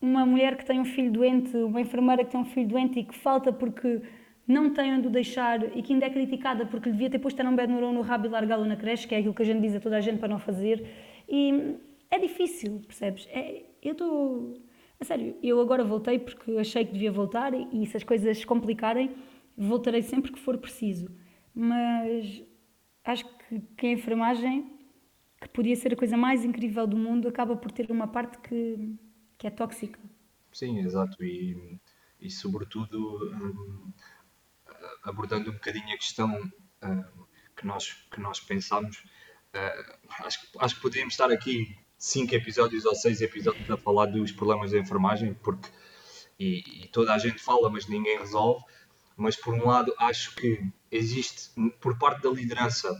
[0.00, 3.04] uma mulher que tem um filho doente, uma enfermeira que tem um filho doente e
[3.04, 4.02] que falta porque
[4.46, 7.40] não tem onde o deixar e que ainda é criticada porque lhe devia ter posto
[7.42, 9.76] um bednurão no rabo e largá-lo na creche, que é aquilo que a gente diz
[9.76, 10.84] a toda a gente para não fazer.
[11.28, 11.76] E
[12.14, 13.26] é difícil, percebes?
[13.30, 14.54] É, eu estou...
[15.00, 19.12] A sério, eu agora voltei porque achei que devia voltar e se as coisas complicarem,
[19.56, 21.08] voltarei sempre que for preciso
[21.54, 22.42] mas
[23.04, 24.78] acho que, que a enfermagem,
[25.40, 28.96] que podia ser a coisa mais incrível do mundo, acaba por ter uma parte que,
[29.38, 30.00] que é tóxica.
[30.52, 31.22] Sim, exato.
[31.22, 31.78] E,
[32.20, 33.92] e sobretudo, hum,
[35.02, 38.98] abordando um bocadinho a questão uh, que, nós, que nós pensámos,
[39.54, 44.32] uh, acho, acho que poderíamos estar aqui cinco episódios ou seis episódios a falar dos
[44.32, 45.68] problemas da enfermagem, porque
[46.36, 48.64] e, e, toda a gente fala, mas ninguém resolve.
[49.16, 50.60] Mas por um lado, acho que
[50.90, 52.90] existe, por parte da liderança,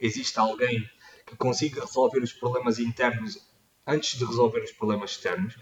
[0.00, 0.84] existe alguém
[1.24, 3.38] que consiga resolver os problemas internos
[3.86, 5.56] antes de resolver os problemas externos,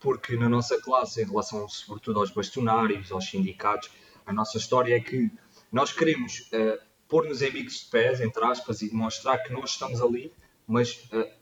[0.00, 3.90] porque na nossa classe, em relação sobretudo aos bastonários, aos sindicatos,
[4.26, 5.30] a nossa história é que
[5.70, 10.00] nós queremos uh, pôr-nos em bicos de pés, entre aspas, e demonstrar que nós estamos
[10.00, 10.32] ali,
[10.66, 11.37] mas uh,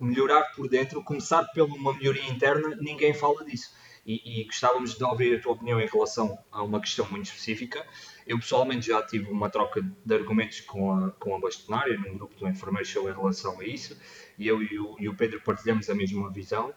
[0.00, 3.70] melhorar por dentro, começar pela uma melhoria interna, ninguém fala disso.
[4.04, 7.84] E, e, gostávamos de ouvir a tua opinião em relação a uma questão muito específica.
[8.26, 12.34] Eu pessoalmente já tive uma troca de argumentos com a, com a bastonária, num grupo
[12.34, 14.00] do Show em relação a isso,
[14.38, 16.74] e eu e o, e o Pedro partilhamos a mesma visão,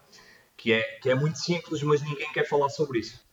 [0.57, 3.23] que é, que é muito simples, mas ninguém quer falar sobre isso.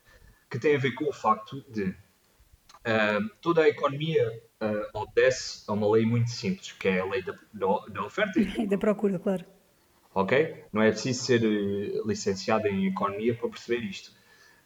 [0.49, 5.73] Que tem a ver com o facto de uh, toda a economia uh, obedece a
[5.73, 9.45] uma lei muito simples, que é a lei da, da oferta e da procura, claro
[10.15, 10.65] ok?
[10.73, 14.11] Não é preciso ser uh, licenciado em economia para perceber isto.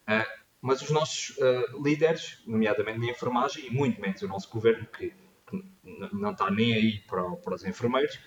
[0.08, 4.86] Uh, mas os nossos uh, líderes, nomeadamente na enfermagem, e muito menos o nosso governo,
[4.86, 5.12] que,
[5.46, 5.64] que
[6.12, 8.18] não está nem aí para, para os enfermeiros,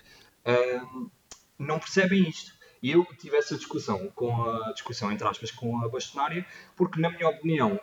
[1.58, 2.52] não percebem isto.
[2.80, 7.10] E eu tive essa discussão, com a discussão entre aspas, com a bastonária, porque, na
[7.10, 7.78] minha opinião,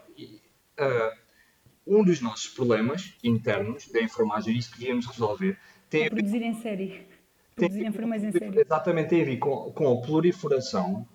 [1.86, 6.54] um dos nossos problemas internos da enfermagem, isso que devíamos resolver, tem a produzir em
[6.56, 7.06] série
[7.56, 8.60] produzir enfermeiros em série.
[8.60, 11.08] Exatamente, tem a ver com, com a proliferação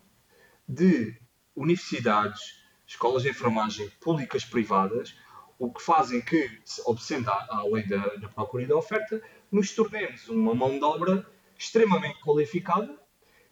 [0.69, 1.15] de
[1.55, 2.41] universidades,
[2.87, 5.15] escolas de enfermagem públicas privadas,
[5.59, 6.49] o que fazem que,
[6.87, 9.23] obedecendo à, lei da, da procura e da oferta,
[9.53, 11.27] nos tornemos uma mão de obra
[11.59, 12.99] extremamente qualificada,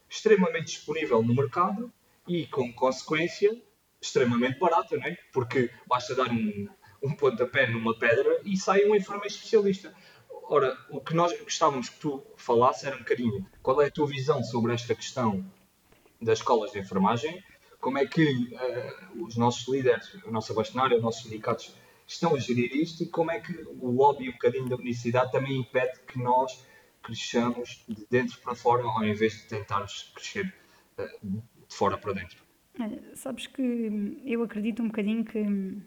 [0.09, 1.93] extremamente disponível no mercado
[2.27, 3.55] e, com consequência,
[4.01, 5.15] extremamente barata, não é?
[5.31, 6.67] porque basta dar um,
[7.03, 9.93] um pontapé numa pedra e sai um enfermeiro especialista.
[10.51, 14.07] Ora, o que nós gostávamos que tu falasses era um bocadinho qual é a tua
[14.07, 15.45] visão sobre esta questão
[16.19, 17.43] das escolas de enfermagem,
[17.79, 21.75] como é que uh, os nossos líderes, a nossa bastonária, os nossos sindicatos
[22.07, 25.59] estão a gerir isto e como é que o lobby um bocadinho da universidade também
[25.59, 26.65] impede que nós
[27.03, 30.51] cresçamos de dentro para fora ao invés de tentarmos crescer
[30.97, 32.39] uh, de fora para dentro.
[33.13, 35.77] Sabes que eu acredito um bocadinho que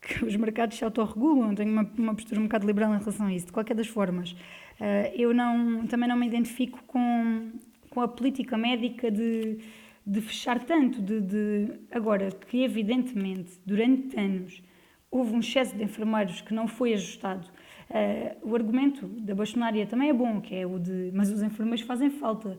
[0.00, 3.32] que os mercados se autorregulam, tenho uma, uma postura um bocado liberal em relação a
[3.32, 4.32] isso, de qualquer das formas.
[4.32, 7.50] Uh, eu não, também não me identifico com,
[7.90, 9.58] com a política médica de,
[10.06, 14.62] de fechar tanto, de, de, agora que evidentemente durante anos
[15.10, 17.48] houve um excesso de enfermeiros que não foi ajustado.
[17.90, 21.80] Uh, o argumento da bastonária também é bom, que é o de mas os enfermeiros
[21.80, 22.58] fazem falta,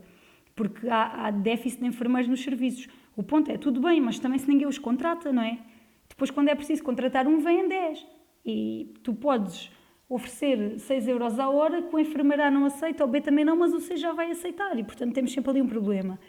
[0.54, 2.88] porque há, há déficit de enfermeiros nos serviços.
[3.16, 5.58] O ponto é, tudo bem, mas também se ninguém os contrata, não é?
[6.20, 8.06] Depois, quando é preciso contratar um, vem 10.
[8.44, 9.70] E tu podes
[10.06, 13.56] oferecer 6 euros a hora, que o enfermeiro A não aceita, ou B também não,
[13.56, 14.78] mas o C já vai aceitar.
[14.78, 16.20] E, portanto, temos sempre ali um problema.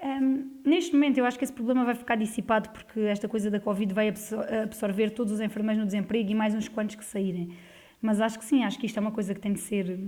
[0.00, 3.58] Um, neste momento, eu acho que esse problema vai ficar dissipado porque esta coisa da
[3.58, 4.14] Covid vai
[4.62, 7.48] absorver todos os enfermeiros no desemprego e mais uns quantos que saírem.
[8.00, 9.98] Mas acho que sim, acho que isto é uma coisa que tem de ser,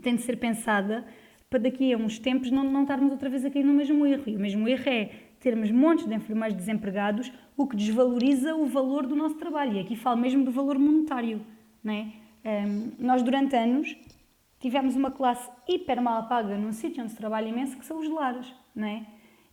[0.00, 1.04] tem de ser pensada
[1.50, 4.24] para daqui a uns tempos não, não estarmos outra vez a cair no mesmo erro.
[4.28, 5.10] E o mesmo erro é
[5.42, 9.74] termos montes de enfermeiros desempregados, o que desvaloriza o valor do nosso trabalho.
[9.74, 11.44] E aqui falo mesmo do valor monetário.
[11.82, 12.06] Não é?
[12.44, 13.96] Um, nós, durante anos,
[14.60, 18.08] tivemos uma classe hiper mal paga num sítio onde se trabalha imenso, que são os
[18.08, 18.54] lares.
[18.74, 19.04] Não é?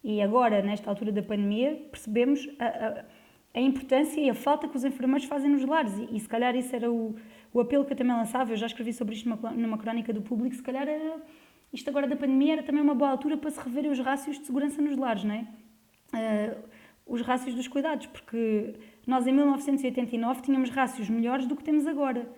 [0.03, 3.05] E agora, nesta altura da pandemia, percebemos a, a,
[3.55, 5.97] a, importância e a falta que os enfermeiros fazem nos lares.
[5.97, 7.15] E, e se calhar isso era o,
[7.51, 8.51] o apelo que eu também lançava.
[8.51, 10.55] Eu já escrevi sobre isto numa, numa crónica do público.
[10.55, 11.19] Se calhar era,
[11.73, 14.45] isto agora da pandemia era também uma boa altura para se reverem os rácios de
[14.45, 15.47] segurança nos lares, não é?
[16.13, 16.69] Uh,
[17.05, 22.29] os rácios dos cuidados, porque nós em 1989 tínhamos rácios melhores do que temos agora.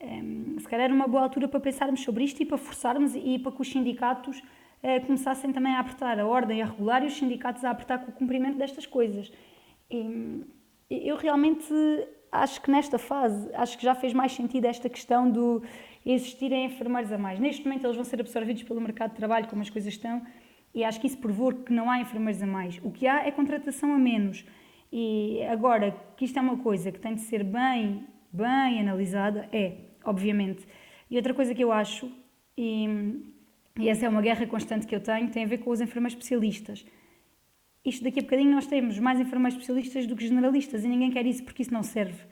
[0.00, 3.38] Um, se calhar era uma boa altura para pensarmos sobre isto e para forçarmos e
[3.38, 7.14] para que os sindicatos uh, começassem também a apertar a ordem a regular e os
[7.14, 9.32] sindicatos a apertar com o cumprimento destas coisas.
[9.90, 10.44] E,
[10.90, 11.72] eu realmente
[12.30, 15.62] acho que nesta fase, acho que já fez mais sentido esta questão do
[16.04, 17.38] existirem enfermeiros a mais.
[17.38, 20.22] Neste momento eles vão ser absorvidos pelo mercado de trabalho, como as coisas estão,
[20.74, 22.80] e acho que isso provou que não há enfermeiros a mais.
[22.82, 24.44] O que há é contratação a menos.
[24.90, 29.76] E agora, que isto é uma coisa que tem de ser bem, bem analisada, é,
[30.04, 30.66] obviamente.
[31.10, 32.10] E outra coisa que eu acho,
[32.56, 32.86] e,
[33.78, 36.14] e essa é uma guerra constante que eu tenho, tem a ver com os enfermeiros
[36.14, 36.84] especialistas.
[37.84, 41.26] Isto daqui a bocadinho nós temos mais enfermeiros especialistas do que generalistas e ninguém quer
[41.26, 42.22] isso porque isso não serve.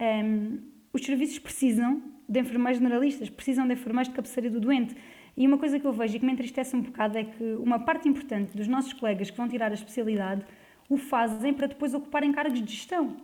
[0.00, 0.58] Um,
[0.92, 4.94] os serviços precisam de enfermeiros generalistas, precisam de enfermeiros de cabeceira do doente.
[5.36, 7.78] E uma coisa que eu vejo e que me entristece um bocado é que uma
[7.78, 10.44] parte importante dos nossos colegas que vão tirar a especialidade
[10.88, 13.16] o fazem para depois ocuparem cargos de gestão.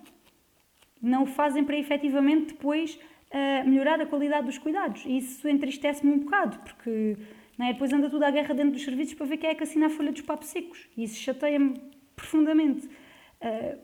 [1.01, 2.99] não o fazem para efetivamente depois
[3.31, 5.05] uh, melhorar a qualidade dos cuidados.
[5.07, 7.17] E isso entristece-me um bocado, porque
[7.57, 7.73] não é?
[7.73, 9.91] depois anda tudo à guerra dentro dos serviços para ver quem é que assina a
[9.91, 10.89] folha dos papos secos.
[10.97, 11.75] E isso chateia-me
[12.17, 12.87] profundamente.
[12.87, 13.79] Uh,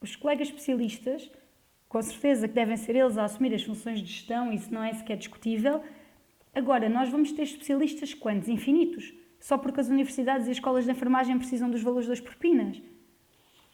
[0.00, 1.30] os colegas especialistas,
[1.88, 4.92] com certeza que devem ser eles a assumir as funções de gestão, isso não é
[4.92, 5.82] sequer discutível.
[6.54, 8.48] Agora, nós vamos ter especialistas quantos?
[8.48, 9.14] Infinitos.
[9.40, 12.80] Só porque as universidades e as escolas de enfermagem precisam dos valores das propinas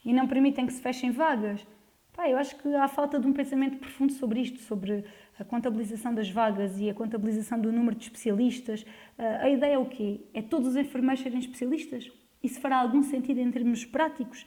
[0.04, 1.66] e não permitem que se fechem vagas.
[2.12, 5.04] Pá, eu acho que há falta de um pensamento profundo sobre isto, sobre
[5.38, 8.84] a contabilização das vagas e a contabilização do número de especialistas.
[9.18, 10.20] Ah, a ideia é o quê?
[10.32, 12.10] É todos os enfermeiros serem especialistas?
[12.42, 14.46] Isso fará algum sentido em termos práticos?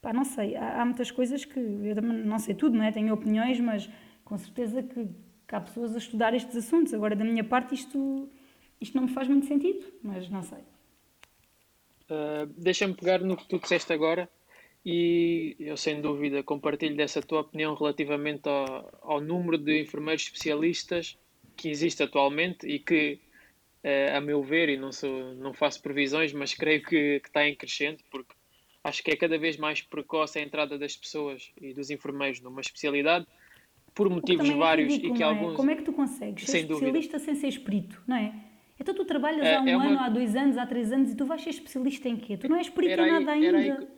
[0.00, 2.92] Pá, não sei, há, muitas coisas que eu não sei tudo, não é?
[2.92, 3.90] Tenho opiniões, mas
[4.24, 5.08] com certeza que,
[5.48, 6.92] que há pessoas a estudar estes assuntos.
[6.92, 8.28] Agora, da minha parte, isto,
[8.78, 10.58] isto não me faz muito sentido, mas não sei.
[12.10, 14.28] Uh, Deixa-me pegar no que tu disseste agora
[14.84, 21.18] e eu, sem dúvida, compartilho dessa tua opinião relativamente ao, ao número de enfermeiros especialistas
[21.56, 23.18] que existe atualmente e que,
[23.84, 27.48] uh, a meu ver, e não, sou, não faço previsões, mas creio que, que está
[27.48, 28.34] em crescente, porque
[28.84, 32.60] acho que é cada vez mais precoce a entrada das pessoas e dos enfermeiros numa
[32.60, 33.26] especialidade
[33.94, 35.26] por motivos é vários ridículo, e que é?
[35.26, 35.56] alguns.
[35.56, 37.32] Como é que tu consegues ser sem especialista dúvida.
[37.32, 38.34] sem ser espírito, não é?
[38.80, 39.86] Então tu trabalhas é, há um é uma...
[39.86, 42.36] ano, há dois anos, há três anos e tu vais ser especialista em quê?
[42.36, 43.46] Tu não és espírito em nada ainda.
[43.48, 43.88] Era aí, que,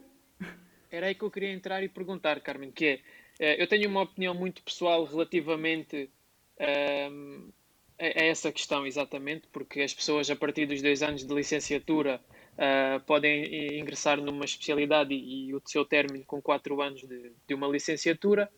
[0.91, 3.01] era aí que eu queria entrar e perguntar, Carmen, que é,
[3.38, 6.11] eh, eu tenho uma opinião muito pessoal relativamente
[6.59, 7.51] um, ehm,
[7.99, 12.20] a, a essa questão, exatamente, porque as pessoas a partir dos dois anos de licenciatura
[12.55, 17.55] uh, podem ingressar numa especialidade e, e, o seu término com quatro anos de, de
[17.55, 18.51] uma licenciatura.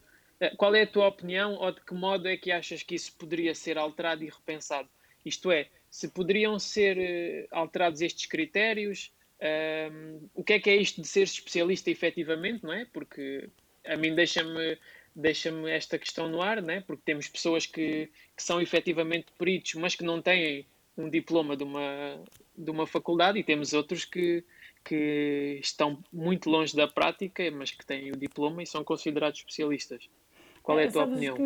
[0.43, 3.12] Uh, qual é a tua opinião ou de que modo é que achas que isso
[3.16, 4.88] poderia ser alterado e repensado?
[5.24, 9.12] Isto é, se poderiam ser uh, alterados estes critérios,
[9.93, 12.84] um, o que é que é isto de ser especialista efetivamente, não é?
[12.86, 13.49] Porque
[13.84, 14.78] a mim deixa-me
[15.14, 16.82] deixa-me esta questão no ar, né?
[16.86, 20.66] porque temos pessoas que, que são efetivamente peritos, mas que não têm
[20.97, 22.20] um diploma de uma,
[22.57, 24.45] de uma faculdade, e temos outros que,
[24.84, 30.09] que estão muito longe da prática, mas que têm o diploma e são considerados especialistas.
[30.62, 31.36] Qual é a tua Sabes opinião?
[31.36, 31.42] que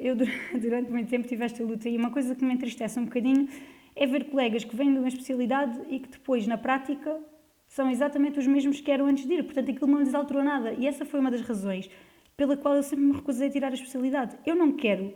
[0.00, 0.16] eu
[0.60, 3.48] durante muito tempo tive esta luta e uma coisa que me entristece um bocadinho
[3.96, 7.18] é ver colegas que vêm de uma especialidade e que depois, na prática,
[7.66, 9.44] são exatamente os mesmos que eram antes de ir.
[9.44, 10.72] Portanto, aquilo não lhes alterou nada.
[10.72, 11.90] E essa foi uma das razões
[12.36, 14.36] pela qual eu sempre me recusei a tirar a especialidade.
[14.46, 15.12] Eu não quero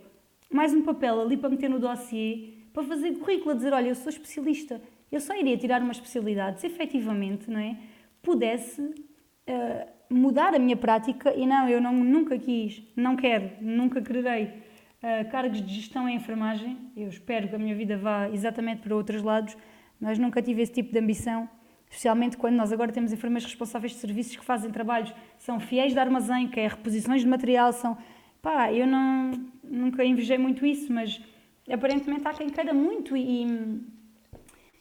[0.49, 3.95] mais um papel ali para meter no dossiê, para fazer currículo, a dizer, olha, eu
[3.95, 4.81] sou especialista.
[5.11, 7.77] Eu só iria tirar uma especialidade se efetivamente não é,
[8.21, 14.01] pudesse uh, mudar a minha prática e não, eu não, nunca quis, não quero, nunca
[14.01, 16.77] quererei uh, cargos de gestão em enfermagem.
[16.95, 19.57] Eu espero que a minha vida vá exatamente para outros lados,
[19.99, 21.49] mas nunca tive esse tipo de ambição,
[21.89, 25.99] especialmente quando nós agora temos enfermeiros responsáveis de serviços que fazem trabalhos, são fiéis de
[25.99, 27.97] armazém, que é reposições de material, são...
[28.41, 29.31] Pá, eu não,
[29.63, 31.19] nunca invejei muito isso, mas
[31.67, 33.81] aparentemente há quem queira muito e,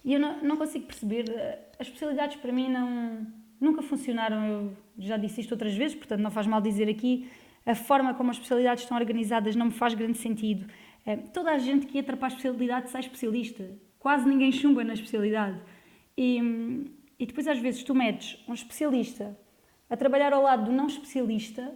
[0.04, 1.24] e eu não, não consigo perceber.
[1.78, 3.26] As especialidades para mim não,
[3.64, 7.28] nunca funcionaram, eu já disse isto outras vezes, portanto não faz mal dizer aqui.
[7.66, 10.66] A forma como as especialidades estão organizadas não me faz grande sentido.
[11.06, 13.68] É, toda a gente que entra para a especialidade sai especialista.
[13.98, 15.58] Quase ninguém chumba na especialidade.
[16.16, 19.36] E, e depois, às vezes, tu metes um especialista
[19.88, 21.74] a trabalhar ao lado do não especialista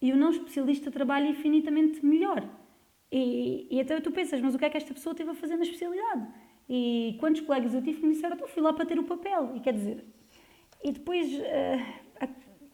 [0.00, 2.48] e o não especialista trabalha infinitamente melhor.
[3.10, 5.56] E, e até tu pensas, mas o que é que esta pessoa teve a fazer
[5.56, 6.26] na especialidade?
[6.68, 9.52] E quantos colegas eu tive que me disseram, eu fui lá para ter o papel.
[9.54, 10.04] E quer dizer,
[10.82, 11.84] e depois, eh,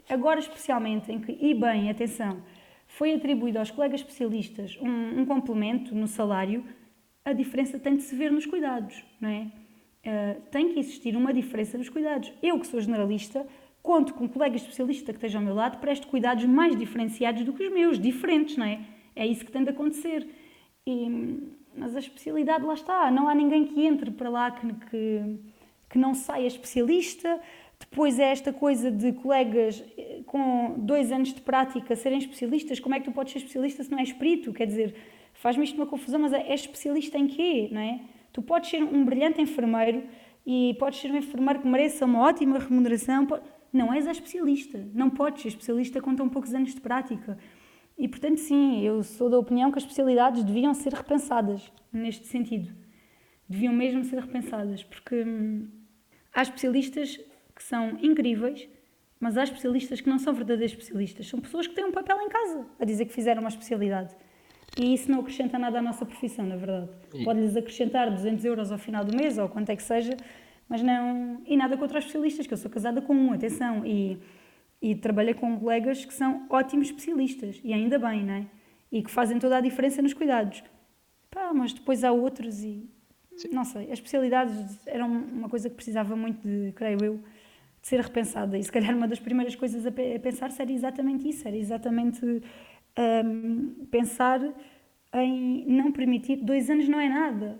[0.09, 2.42] agora especialmente, em que, e bem, atenção,
[2.86, 6.64] foi atribuído aos colegas especialistas um, um complemento no salário,
[7.24, 9.46] a diferença tem de se ver nos cuidados, não é?
[10.03, 12.32] Uh, tem que existir uma diferença nos cuidados.
[12.42, 13.46] Eu, que sou generalista,
[13.82, 17.53] conto com um colega especialista que esteja ao meu lado, presto cuidados mais diferenciados do
[17.53, 18.80] que os meus, diferentes, não é?
[19.14, 20.26] É isso que tem de acontecer.
[20.86, 25.38] E, mas a especialidade, lá está, não há ninguém que entre para lá que, que,
[25.90, 27.40] que não saia especialista.
[27.91, 32.78] Depois é esta coisa de colegas eh, com dois anos de prática serem especialistas.
[32.78, 34.53] Como é que tu podes ser especialista se não és espírito?
[34.53, 34.95] Quer dizer,
[35.34, 38.01] faz-me isto uma confusão, mas é especialista em quê, não é?
[38.32, 40.05] Tu podes ser um brilhante enfermeiro
[40.47, 43.26] e podes ser um enfermeiro que mereça uma ótima remuneração.
[43.72, 44.88] Não és a especialista.
[44.95, 47.36] Não podes ser especialista com tão poucos anos de prática.
[47.99, 52.72] E, portanto, sim, eu sou da opinião que as especialidades deviam ser repensadas neste sentido.
[53.49, 55.68] Deviam mesmo ser repensadas, porque hum,
[56.32, 57.18] há especialistas
[57.61, 58.67] que são incríveis,
[59.21, 61.29] mas há especialistas que não são verdadeiros especialistas.
[61.29, 64.17] São pessoas que têm um papel em casa a dizer que fizeram uma especialidade.
[64.81, 66.89] E isso não acrescenta nada à nossa profissão, na verdade.
[67.23, 70.17] Pode-lhes acrescentar 200 euros ao final do mês, ou quanto é que seja,
[70.67, 71.43] mas não.
[71.45, 73.85] E nada contra os especialistas, que eu sou casada com um, atenção.
[73.85, 74.17] E
[74.81, 78.47] E trabalhei com colegas que são ótimos especialistas, e ainda bem, não é?
[78.91, 80.63] E que fazem toda a diferença nos cuidados.
[81.31, 82.89] Pá, mas depois há outros e.
[83.37, 83.49] Sim.
[83.53, 87.21] Não sei, as especialidades eram uma coisa que precisava muito de, creio eu,
[87.81, 88.59] de ser repensada.
[88.59, 93.87] E se calhar uma das primeiras coisas a, pensar era exatamente isso: era exatamente um,
[93.91, 94.41] pensar
[95.14, 96.37] em não permitir.
[96.37, 97.59] Dois anos não é nada.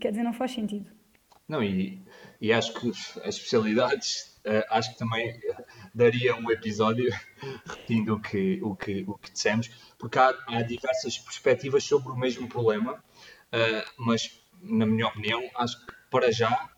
[0.00, 0.90] Quer dizer, não faz sentido.
[1.48, 2.02] Não, e,
[2.40, 5.38] e acho que as especialidades, uh, acho que também
[5.94, 7.08] daria um episódio
[7.64, 12.16] repetindo o que, o que, o que dissemos, porque há, há diversas perspectivas sobre o
[12.16, 16.68] mesmo problema, uh, mas, na minha opinião, acho que para já,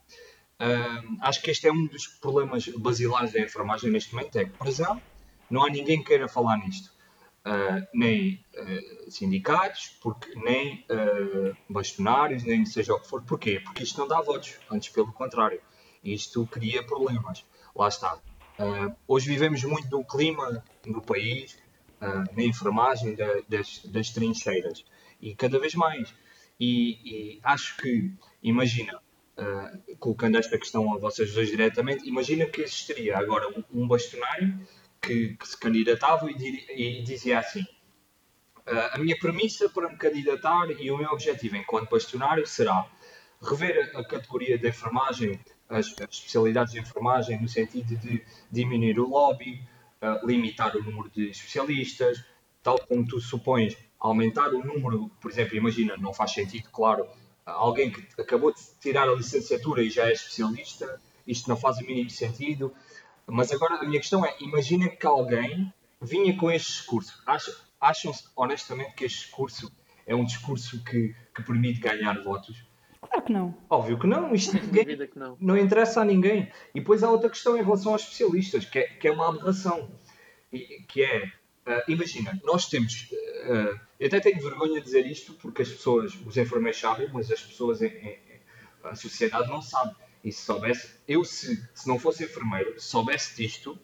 [0.61, 4.51] uh, acho que este é um dos problemas basilares da enfermagem neste momento, é que
[4.51, 5.01] para já
[5.51, 6.93] não há ninguém que queira falar nisto.
[7.47, 13.23] Uh, nem uh, sindicatos, porque, nem uh, bastonários, nem seja o que for.
[13.23, 13.61] Porquê?
[13.61, 15.61] Porque isto não dá votos, antes pelo contrário.
[16.05, 17.45] Isto cria problemas.
[17.75, 18.19] Lá está.
[19.07, 21.57] hoje vivemos muito no clima no país,
[22.01, 24.85] na enfermagem da, das, das, trincheiras.
[25.21, 26.13] E cada vez mais.
[26.59, 29.01] E, e acho que, imagina,
[29.99, 34.59] colocando esta questão a vocês dois diretamente, imagina que existiria agora um, bastonário
[35.01, 40.71] que, que se candidatava e, e dizia assim: uh, A minha premissa para me candidatar
[40.71, 42.87] e o meu objetivo enquanto bastonário será
[43.41, 48.99] rever a, a categoria de enfermagem, as, as, especialidades de enfermagem, no sentido de diminuir
[48.99, 49.63] o lobby,
[50.03, 52.25] uh, limitar o número de especialistas,
[52.63, 57.09] tal como tu supões, aumentar o número, por exemplo, imagina, não faz sentido, claro,
[57.49, 61.85] alguém que acabou de tirar a licenciatura e já é especialista, isto não faz o
[61.85, 62.73] mínimo sentido.
[63.27, 67.23] Mas agora a minha questão é: imagina que alguém vinha com este discurso.
[67.27, 69.73] Acham, acham honestamente que este discurso
[70.07, 72.67] é um discurso que, que permite ganhar votos?
[73.01, 73.55] Claro que não.
[73.69, 74.35] Óbvio que não.
[74.35, 75.37] Isto ninguém, que não.
[75.41, 76.51] não interessa a ninguém.
[76.75, 79.91] E depois há outra questão em relação aos especialistas, que é, que é uma aberração.
[80.53, 81.27] E, que é,
[81.67, 83.11] uh, imagina, nós temos.
[83.45, 87.31] Uh, eu até tenho vergonha de dizer isto porque as pessoas, os enfermeiros sabem, mas
[87.31, 88.19] as pessoas, em, em,
[88.85, 89.95] a sociedade não sabe.
[90.23, 93.79] E se soubesse, eu se, se não fosse enfermeiro, se soubesse disto,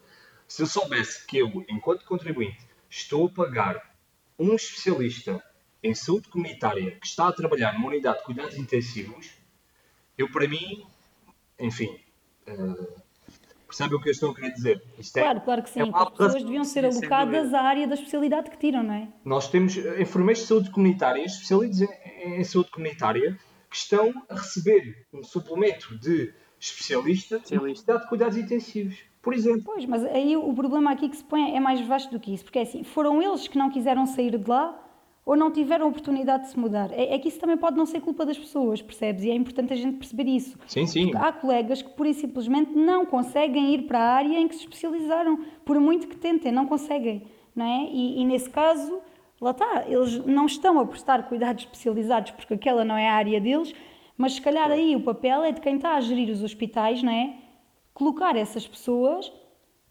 [0.46, 2.58] se eu soubesse que eu, enquanto contribuinte,
[2.88, 3.96] estou a pagar
[4.38, 5.42] um especialista
[5.82, 9.30] em saúde comunitária que está a trabalhar numa unidade de cuidados intensivos,
[10.16, 10.86] eu para mim,
[11.58, 12.00] enfim,
[12.48, 13.02] uh,
[13.74, 14.82] percebe o que eu estou a querer dizer?
[14.98, 15.80] Isto é claro, é, claro que sim.
[15.80, 19.08] É as pessoas deviam ser alocadas à área da especialidade que tiram, não é?
[19.24, 21.88] Nós temos enfermeiros de saúde comunitária, especialistas
[22.24, 23.36] em, em saúde comunitária,
[23.68, 27.98] que estão a receber um suplemento de especialista, especialista.
[27.98, 29.62] de cuidados intensivos, por exemplo.
[29.64, 32.44] Pois, mas aí o problema aqui que se põe é mais vasto do que isso,
[32.44, 34.80] porque é assim, foram eles que não quiseram sair de lá
[35.24, 36.92] ou não tiveram a oportunidade de se mudar.
[36.92, 39.24] É, é, que isso também pode não ser culpa das pessoas, percebes?
[39.24, 40.58] E é importante a gente perceber isso.
[40.66, 41.04] Sim, sim.
[41.04, 44.54] Porque há colegas que pura e simplesmente não conseguem ir para a área em que
[44.54, 47.22] se especializaram, por muito que tentem, não conseguem,
[47.56, 47.88] não é?
[47.90, 49.00] E, e nesse caso
[49.40, 53.40] lá está, eles não estão a prestar cuidados especializados porque aquela não é a área
[53.40, 53.74] deles,
[54.16, 57.12] mas se calhar aí o papel é de quem está a gerir os hospitais, não
[57.12, 57.34] é?
[57.92, 59.32] Colocar essas pessoas,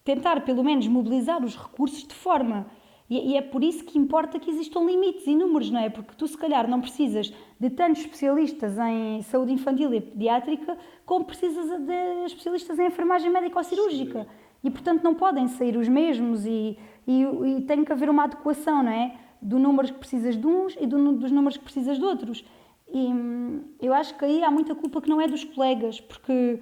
[0.03, 2.67] tentar pelo menos mobilizar os recursos de forma.
[3.09, 5.89] E, é por isso que importa que existam limites e números, não é?
[5.89, 11.25] Porque tu, se calhar, não precisas de tantos especialistas em saúde infantil e pediátrica como
[11.25, 14.25] precisas de especialistas em enfermagem médico-cirúrgica.
[14.63, 18.81] E, portanto, não podem sair os mesmos e, e, e tem que haver uma adequação,
[18.81, 19.17] não é?
[19.43, 22.45] do número que precisas de uns e do, dos números que precisas de outros.
[22.91, 26.59] E hum, eu acho que aí há muita culpa que não é dos colegas, porque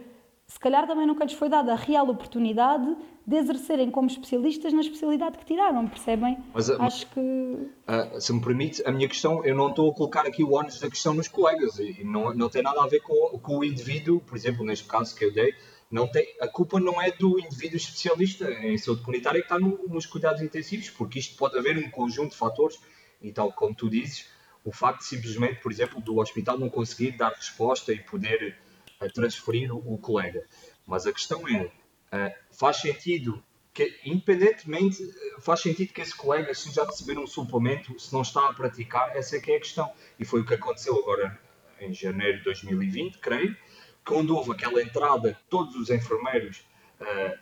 [0.51, 4.81] se calhar também nunca lhes foi dada a real oportunidade de exercerem como especialistas na
[4.81, 6.37] especialidade que tiraram, percebem?
[6.53, 7.19] Mas, acho que.
[7.21, 10.77] Uh, se me permite, a minha questão, eu não estou a colocar aqui o ónus
[10.77, 14.19] da questão nos colegas, e não, não tem nada a ver com, com o indivíduo,
[14.19, 15.53] por exemplo, neste caso que eu dei,
[15.89, 19.87] não tem, a culpa não é do indivíduo especialista em saúde comunitária que está no,
[19.87, 22.77] nos cuidados intensivos, porque isto pode haver um conjunto de fatores,
[23.21, 24.27] e tal como tu dizes,
[24.65, 28.57] o facto simplesmente, por exemplo, do hospital não conseguir dar resposta e poder
[29.01, 30.45] uh, transferir o, o, colega.
[30.85, 33.43] Mas a questão é, uh, faz sentido
[33.73, 34.97] que, independentemente,
[35.39, 39.15] faz sentido que esse colega, se já receber um suplemento, se não está a praticar,
[39.15, 39.91] essa é que é a questão.
[40.19, 41.39] E foi o que aconteceu agora
[41.79, 43.57] em janeiro de 2020, creio,
[44.05, 46.65] quando houve aquela entrada todos os enfermeiros,
[46.99, 47.37] uh,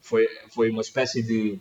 [0.00, 1.60] foi, foi uma espécie de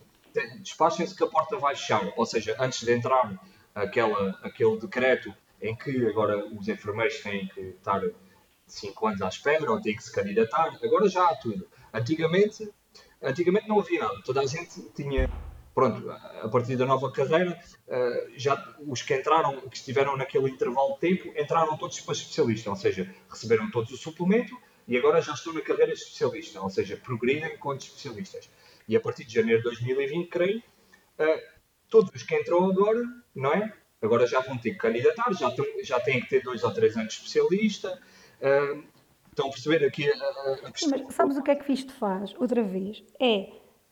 [0.61, 2.11] despachem-se que a porta vai fechar.
[2.15, 3.39] Ou seja, antes de entrar
[3.75, 8.01] aquela, aquele decreto em que agora os enfermeiros têm que estar
[8.73, 11.67] 5 anos à espera ou têm que se candidatar, agora já há tudo.
[11.93, 12.69] Antigamente,
[13.21, 14.21] antigamente não havia nada.
[14.23, 15.29] Toda a gente tinha
[15.73, 17.57] pronto, a partir da nova carreira,
[17.87, 22.69] eh, já os que entraram, que estiveram naquele intervalo de tempo, entraram todos para especialista,
[22.69, 24.57] ou seja, receberam todos o suplemento
[24.87, 28.49] e agora já estão na carreira de especialista, ou seja, progridem enquanto especialistas.
[28.87, 33.01] E a partir de janeiro de 2020, creio, uh, todos os que entram agora,
[33.33, 33.73] não é?
[34.01, 35.53] Agora já vão ter que candidatar, já,
[35.83, 38.01] já têm que ter dois ou três anos de especialista.
[38.41, 40.15] Estão a perceber aqui a,
[40.67, 40.89] a questão.
[41.05, 42.33] Mas sabes o que é que isto faz?
[42.37, 43.03] Outra vez.
[43.19, 43.49] É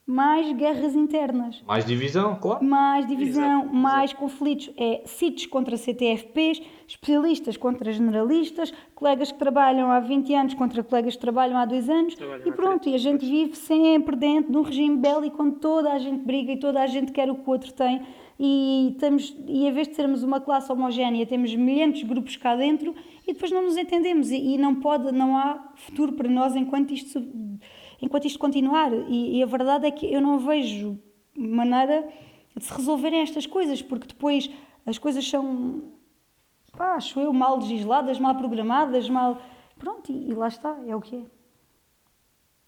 [0.09, 1.61] mais guerras internas.
[1.67, 2.65] Mais divisão, claro.
[2.65, 3.75] Mais divisão, Exato.
[3.75, 4.19] mais Exato.
[4.19, 4.71] conflitos.
[4.75, 11.13] É CITES contra CTFPs, especialistas contra generalistas, colegas que trabalham há 20 anos contra colegas
[11.13, 12.15] que trabalham há 2 anos.
[12.15, 15.93] Trabalham e pronto, e a gente vive sempre dentro de um regime bélico onde toda
[15.93, 18.01] a gente briga e toda a gente quer o que o outro tem.
[18.39, 22.55] E, estamos, e em vez de sermos uma classe homogénea, temos milhares de grupos cá
[22.55, 22.95] dentro
[23.27, 24.31] e depois não nos entendemos.
[24.31, 27.21] E, e não pode, não há futuro para nós enquanto isto
[28.01, 28.91] enquanto isto continuar.
[28.93, 30.99] E, e, a verdade é que eu não vejo
[31.35, 32.07] maneira
[32.55, 34.49] de se resolverem estas coisas, porque depois
[34.85, 35.93] as coisas são,
[36.75, 39.41] pá, acho eu, mal legisladas, mal programadas, mal.
[39.77, 41.25] Pronto, e, e lá está, é o que é.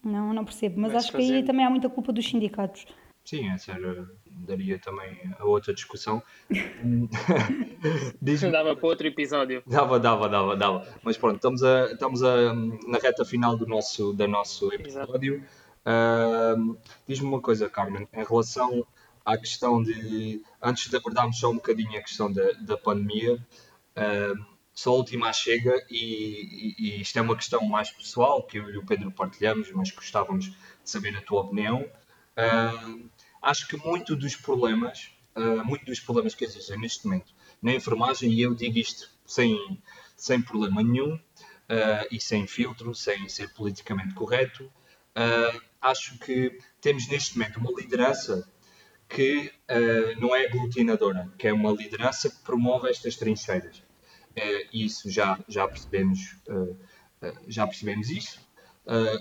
[0.04, 0.80] Não, não percebo.
[0.80, 2.86] Mas, Mas acho que aí também há muita culpa dos sindicatos.
[3.24, 6.22] Sim, essa era, daria também a outra discussão.
[8.52, 9.64] dava para outro episódio.
[9.66, 10.88] Dava, dava, dava, dava.
[11.04, 15.44] Mas pronto, estamos, a, estamos a, na reta final do nosso, do nosso episódio.
[15.82, 16.78] Uh,
[17.08, 18.86] Diz-me uma coisa, Carmen, em relação
[19.26, 20.44] à questão de.
[20.62, 25.34] Antes de abordarmos só um bocadinho a questão da, da pandemia, uh, só a última
[25.34, 29.12] chega, e, e, e, isto é uma questão mais pessoal que eu e o Pedro
[29.12, 31.86] partilhamos, mas gostávamos de saber a tua opinião.
[32.38, 33.10] Uh,
[33.42, 38.32] acho que muito dos problemas, uh, muito dos problemas que existem neste momento na enfermagem,
[38.32, 39.58] e eu digo isto sem,
[40.16, 47.08] sem problema nenhum uh, e sem filtro, sem ser politicamente correto, uh, acho que temos
[47.08, 48.48] neste momento uma liderança
[49.10, 49.52] que
[50.20, 53.84] não é aglutinadora, que é uma liderança que promove estas trincheiras.
[54.72, 56.38] isso já, já percebemos,
[57.46, 58.40] já percebemos isso.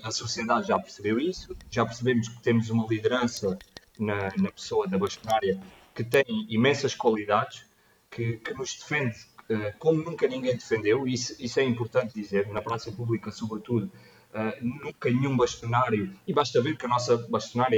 [0.05, 3.59] a sociedade já percebeu isso, já percebemos que temos uma liderança
[4.01, 5.61] na, na pessoa da bastonária
[5.95, 7.67] que tem imensas qualidades,
[8.11, 9.17] que, que nos defende
[9.51, 13.91] uh, como nunca ninguém defendeu, e isso, isso é importante dizer, na praça pública, sobretudo,
[14.33, 17.77] uh, nunca nenhum bastonário, e basta ver que a nossa bastonária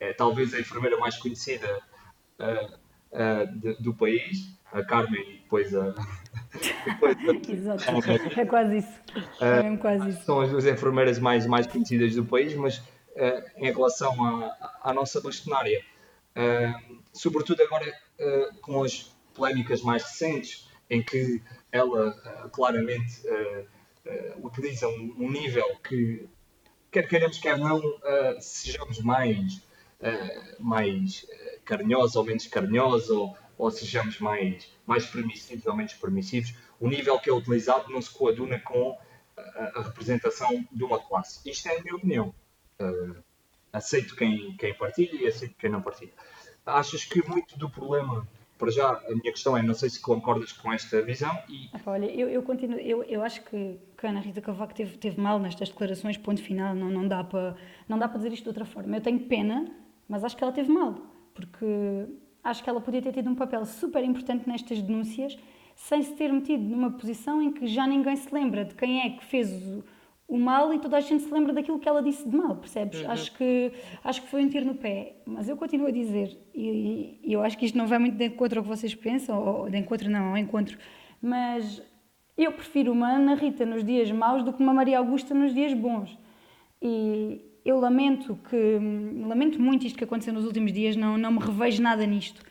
[0.00, 1.80] é, é talvez a enfermeira mais conhecida
[2.38, 5.94] uh, de, do país, a Carmen e depois a.
[6.86, 7.84] depois a Exato,
[8.40, 9.00] é quase isso.
[9.40, 10.24] É mesmo quase isso.
[10.24, 12.82] São as duas enfermeiras mais, mais conhecidas do país, mas
[13.56, 15.84] em relação à, à nossa bastonária.
[17.12, 17.86] Sobretudo agora
[18.18, 22.12] uh, com as polémicas mais recentes, em que ela
[22.52, 23.22] claramente
[24.42, 26.28] utiliza um, um, nível que,
[26.90, 27.80] quer queiramos, quer não,
[28.40, 29.62] sejamos mais,
[30.58, 31.26] mais
[31.64, 37.18] carinhosos ou menos carinhosos, ou, ou sejamos mais, mais permissivos ou menos permissivos, o nível
[37.20, 38.98] que é utilizado não se coaduna com
[39.36, 41.48] a, a representação de uma classe.
[41.48, 42.34] Isto é a minha opinião.
[42.82, 43.22] Uh,
[43.72, 46.12] aceito quem, quem partilha e aceito quem não partilha.
[46.64, 48.26] Achas que muito do problema,
[48.58, 51.70] para já, a minha questão é, não sei se concordas com esta visão e...
[51.84, 55.20] Olha, eu, eu continuo, eu, eu acho que, que a Ana Rita Cavaco teve, teve
[55.20, 57.56] mal nestas declarações, ponto final, não, não, dá para,
[57.88, 58.96] não dá para dizer isto de outra forma.
[58.96, 59.66] Eu tenho pena,
[60.08, 60.94] mas acho que ela teve mal,
[61.34, 61.66] porque
[62.44, 65.36] acho que ela podia ter tido um papel super importante nestas denúncias,
[65.74, 69.10] sem se ter metido numa posição em que já ninguém se lembra de quem é
[69.10, 69.82] que fez o
[70.32, 73.02] o mal e toda a gente se lembra daquilo que ela disse de mal, percebes?
[73.02, 73.10] Uhum.
[73.10, 73.70] Acho, que,
[74.02, 75.16] acho que foi um tiro no pé.
[75.26, 78.24] Mas eu continuo a dizer, e, e, eu acho que isto não vai muito de
[78.24, 80.78] encontro ao que vocês pensam, ou de encontro não, ao encontro,
[81.20, 81.82] mas
[82.34, 85.74] eu prefiro uma Ana Rita nos dias maus do que uma Maria Augusta nos dias
[85.74, 86.18] bons.
[86.80, 88.78] E eu lamento que
[89.28, 92.42] lamento muito isto que aconteceu nos últimos dias, não, não me revejo nada nisto.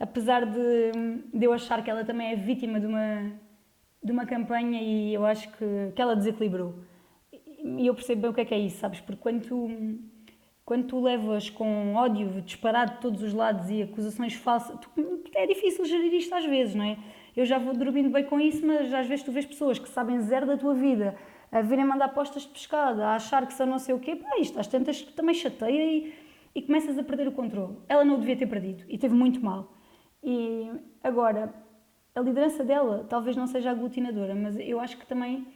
[0.00, 0.90] Apesar de,
[1.34, 3.30] de eu achar que ela também é vítima de uma,
[4.02, 6.95] de uma campanha e eu acho que, que ela desequilibrou
[7.78, 9.00] e eu percebo bem o que é que é isso, sabes?
[9.00, 9.68] Porque quando tu,
[10.64, 14.90] quando tu levas com ódio disparado de todos os lados e acusações falsas, tu,
[15.34, 16.96] é difícil gerir isto às vezes, não é?
[17.36, 20.20] Eu já vou dormindo bem com isso, mas às vezes tu vês pessoas que sabem
[20.20, 21.16] zero da tua vida
[21.52, 24.38] a virem mandar postas de pescado, a achar que são não sei o quê, pá,
[24.38, 26.14] isto às tantas também chateia e,
[26.54, 27.76] e começas a perder o controle.
[27.88, 29.72] Ela não o devia ter perdido e teve muito mal.
[30.22, 30.70] E
[31.02, 31.54] agora,
[32.14, 35.46] a liderança dela talvez não seja aglutinadora, mas eu acho que também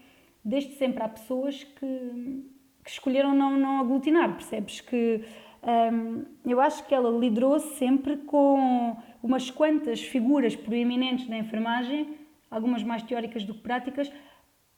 [0.44, 2.44] desde sempre há pessoas que,
[2.84, 4.80] que escolheram não, não aglutinar, percebes?
[4.80, 5.24] Que
[5.62, 12.16] um, eu acho que ela liderou sempre com umas quantas figuras proeminentes da enfermagem,
[12.50, 14.10] algumas mais teóricas do que práticas,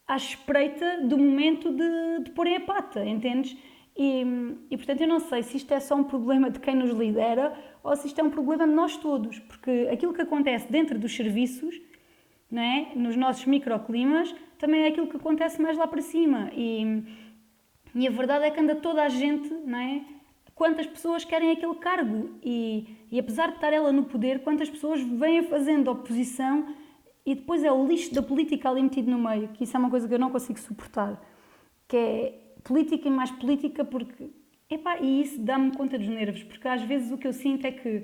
[0.07, 3.57] à espreita do momento de, de porem a pata, entendes?
[3.97, 4.25] E,
[4.71, 7.53] e, portanto eu não sei se isto é só um problema de quem nos lidera
[7.85, 11.15] ou se isto é um problema de nós todos, porque aquilo que acontece dentro dos
[11.15, 11.79] serviços,
[12.51, 12.93] não é?
[12.97, 16.49] nos nossos microclimas, também é aquilo que acontece mais lá para cima.
[16.55, 17.03] E,
[17.97, 20.05] e a verdade é que anda toda a gente não é?
[20.55, 25.03] quantas pessoas querem aquele cargo e, e apesar de estar ela no poder, quantas pessoas
[25.03, 26.73] vêm fazendo oposição
[27.27, 29.91] e depois é o lixo da política ali metido no meio, que isso é uma
[29.91, 31.21] coisa que eu não consigo suportar,
[31.89, 34.31] que é política e mais política porque,
[34.71, 37.73] epá, e isso dá-me conta dos nervos, porque às vezes o que eu sinto é
[37.73, 38.03] que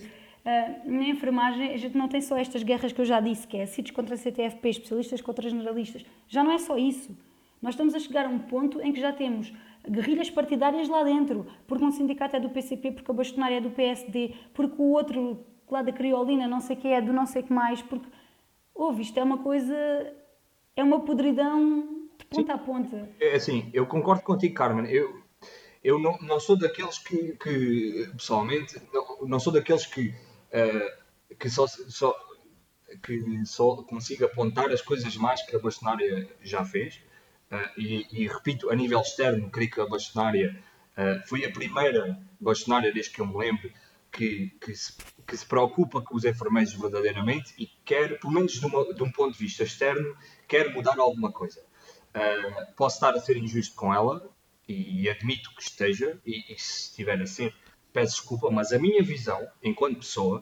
[0.49, 3.57] uh, na enfermagem a gente não tem só estas guerras que eu já disse, que
[3.57, 7.17] é CITES contra CTFP, especialistas contra generalistas, já não é só isso.
[7.61, 9.53] Nós estamos a chegar a um ponto em que já temos
[9.89, 13.71] guerrilhas partidárias lá dentro, porque um sindicato é do PCP, porque a bastonária é do
[13.71, 17.53] PSD, porque o outro lá da Criolina não sei que é do não sei que
[17.53, 18.09] mais, porque
[18.75, 19.77] ouve, isto é uma coisa,
[20.77, 22.59] é uma podridão de ponta Sim.
[22.59, 23.11] a ponta.
[23.21, 24.91] É assim, eu concordo contigo, Carmen.
[24.91, 25.21] Eu,
[25.83, 30.15] eu não, não sou daqueles que, que pessoalmente, não, não, sou daqueles que,
[30.53, 32.15] uh, que só, só
[33.03, 37.01] que só consiga apontar as coisas mais que a bastonária já fez.
[37.51, 40.63] Uh, e, e, repito, a nível externo, creio que a bastonária
[40.97, 43.71] uh, foi a primeira bastonária, desde que eu me lembro,
[44.11, 44.95] que, que, se,
[45.27, 49.11] que se preocupa com os enfermeiros verdadeiramente e quer, pelo menos de, uma, de um
[49.13, 51.61] ponto de vista externo, quer mudar alguma coisa.
[52.09, 54.29] Uh, posso estar a ser injusto com ela
[54.67, 57.55] e, e admito que esteja, e, e, se estiver a ser,
[57.99, 60.41] peço desculpa, mas a minha visão, enquanto pessoa,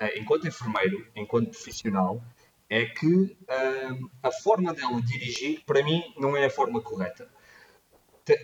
[0.00, 2.22] uh, enquanto enfermeiro, enquanto profissional,
[2.68, 7.28] é que uh, a forma dela dirigir, para mim, não é a forma correta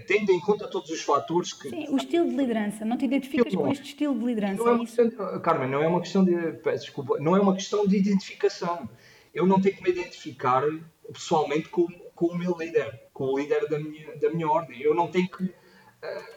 [0.06, 1.68] tendo em conta todos os fatores que.
[1.68, 2.84] Sim, o estilo de liderança.
[2.84, 4.64] Não te identificas com este estilo de liderança?
[4.64, 6.34] Não é, é Carmen, não é uma questão de.
[6.54, 8.88] Peço desculpa, não é uma questão de identificação.
[9.32, 10.62] Eu não tenho que me identificar
[11.12, 14.80] pessoalmente com, com o meu líder, com o líder da minha, da minha ordem.
[14.80, 15.54] Eu não tenho que.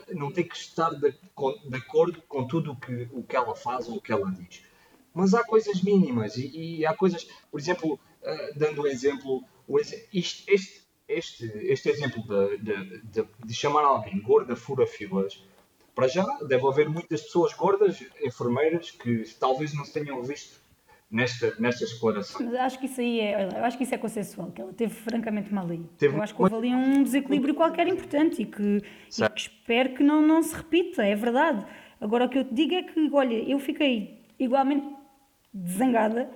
[0.10, 3.88] Não tenho que estar de, de, acordo com tudo o que, o que ela faz
[3.88, 4.64] ou o que ela diz.
[5.14, 9.44] Mas há coisas mínimas e, e há coisas, por exemplo, uh, dando um exemplo,
[10.14, 15.44] isto, este, este, este exemplo de, de, de, de chamar alguém gorda fura filas,
[15.94, 20.60] para já deve haver muitas pessoas gordas, enfermeiras, que talvez não se tenham visto
[21.10, 22.46] nesta, nesta exploração.
[22.46, 24.94] Mas acho que isso aí é, eu acho que isso é consensual, que ela teve
[24.94, 25.84] francamente mal aí.
[25.98, 29.94] Teve eu acho que houve ali um desequilíbrio qualquer importante e que, e que espero
[29.94, 31.66] que não, não se repita, é verdade.
[32.00, 34.88] Agora o que eu te digo é que, olha, eu fiquei igualmente
[35.68, 36.30] zangada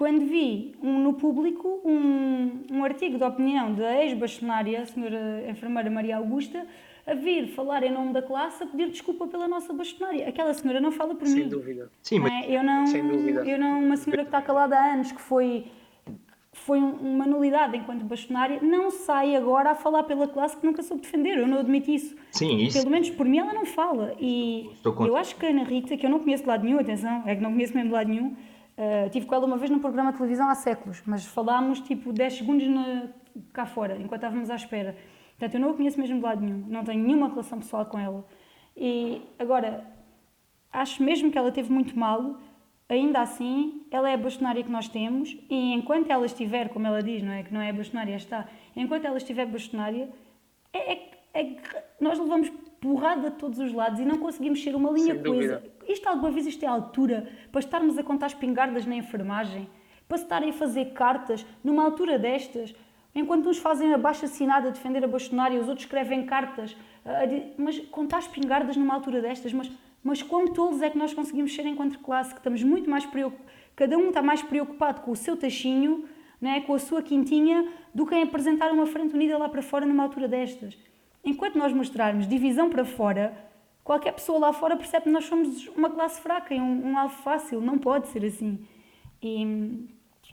[0.00, 5.90] quando vi um, no público um, um artigo de opinião da ex-bastonária, a senhora enfermeira
[5.90, 6.66] Maria Augusta,
[7.10, 10.28] a vir falar em nome da classe a pedir desculpa pela nossa bastonária.
[10.28, 11.42] Aquela senhora não fala por Sem mim.
[11.42, 11.90] Sem dúvida.
[12.02, 12.32] Sim, mas...
[12.32, 12.56] É?
[12.56, 13.44] Eu não, Sem dúvida.
[13.44, 15.66] Eu não, uma senhora que está calada há anos, que foi
[16.52, 21.02] foi uma nulidade enquanto bastonária, não sai agora a falar pela classe que nunca soube
[21.02, 21.38] defender.
[21.38, 22.14] Eu não admito isso.
[22.32, 22.76] Sim, isso.
[22.78, 24.14] Pelo menos por mim ela não fala.
[24.18, 27.22] E eu acho que a Ana Rita, que eu não conheço de lado nenhum, atenção,
[27.24, 28.36] é que não conheço mesmo de lado nenhum,
[28.80, 32.14] Uh, tive com ela uma vez num programa de televisão há séculos, mas falámos tipo
[32.14, 33.08] 10 segundos na,
[33.52, 34.96] cá fora, enquanto estávamos à espera.
[35.40, 37.98] Portanto, eu não a conheço mesmo de lado nenhum, não tenho nenhuma relação pessoal com
[37.98, 38.26] ela.
[38.76, 39.86] E agora,
[40.70, 42.38] acho mesmo que ela teve muito mal,
[42.86, 47.02] ainda assim, ela é a bastonária que nós temos e enquanto ela estiver, como ela
[47.02, 50.10] diz, não é que não é a bastonária, está, enquanto ela estiver bastonária,
[50.74, 51.56] é, é, é,
[51.98, 55.62] nós levamos porrada de todos os lados e não conseguimos ser uma linha coesa.
[55.88, 59.70] Isto alguma vez isto é a altura para estarmos a contar espingardas na enfermagem?
[60.06, 62.74] Para estarem a fazer cartas numa altura destas?
[63.14, 66.76] Enquanto uns fazem a baixa assinada a defender a bastonária, os outros escrevem cartas.
[67.56, 69.52] Mas contar espingardas numa altura destas?
[69.52, 69.70] Mas,
[70.02, 72.32] mas quão tolos é que nós conseguimos ser enquanto classe?
[72.32, 73.50] Que estamos muito mais preocupados.
[73.74, 76.04] Cada um está mais preocupado com o seu tachinho,
[76.40, 79.86] né, com a sua quintinha, do que em apresentar uma frente unida lá para fora
[79.86, 80.76] numa altura destas.
[81.24, 83.36] Enquanto nós mostrarmos divisão para fora,
[83.82, 87.14] qualquer pessoa lá fora percebe que nós somos uma classe fraca e um, um alvo
[87.22, 87.60] fácil.
[87.60, 88.66] Não pode ser assim.
[89.22, 89.88] E,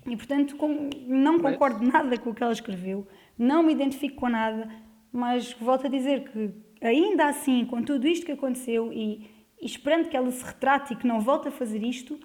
[0.08, 4.30] e portanto, com, não concordo nada com o que ela escreveu, não me identifico com
[4.30, 4.70] nada,
[5.12, 9.30] mas volto a dizer que, ainda assim, com tudo isto que aconteceu e,
[9.62, 12.20] e esperando que ela se retrate e que não volte a fazer isto,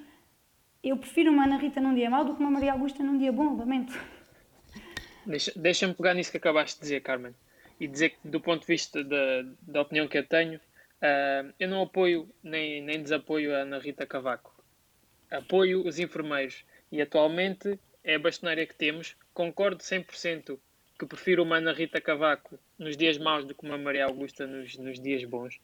[0.82, 3.32] eu prefiro uma Ana Rita num dia mau do que uma Maria Augusta num dia
[3.32, 3.92] bom, lamento.
[5.26, 7.34] Deixa-me deixa pegar nisso que acabaste de dizer, Carmen
[7.82, 11.68] e dizer que, do ponto de vista da, da opinião que eu tenho, uh, eu
[11.68, 14.54] não apoio nem, nem desapoio a Ana Rita Cavaco.
[15.28, 19.16] Apoio os enfermeiros e atualmente é a bastonária que temos.
[19.34, 20.58] Concordo 100%
[20.98, 24.76] que prefiro uma Ana Rita Cavaco nos dias maus do que uma Maria Augusta nos,
[24.76, 25.56] nos dias bons.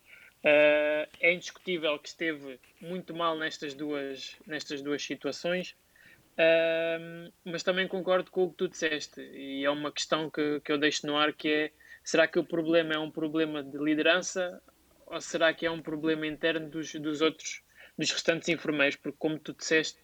[0.42, 5.76] Uh, é indiscutível que esteve muito mal nestas duas, nestas duas situações,
[6.32, 10.72] uh, mas também concordo com o que tu disseste, e é uma questão que, que
[10.72, 11.70] eu deixo no ar, que é
[12.08, 14.62] Será que o problema é um problema de liderança
[15.04, 17.62] ou será que é um problema interno dos, dos outros,
[17.98, 18.96] dos restantes enfermeiros?
[18.96, 19.98] Porque, como tu disseste,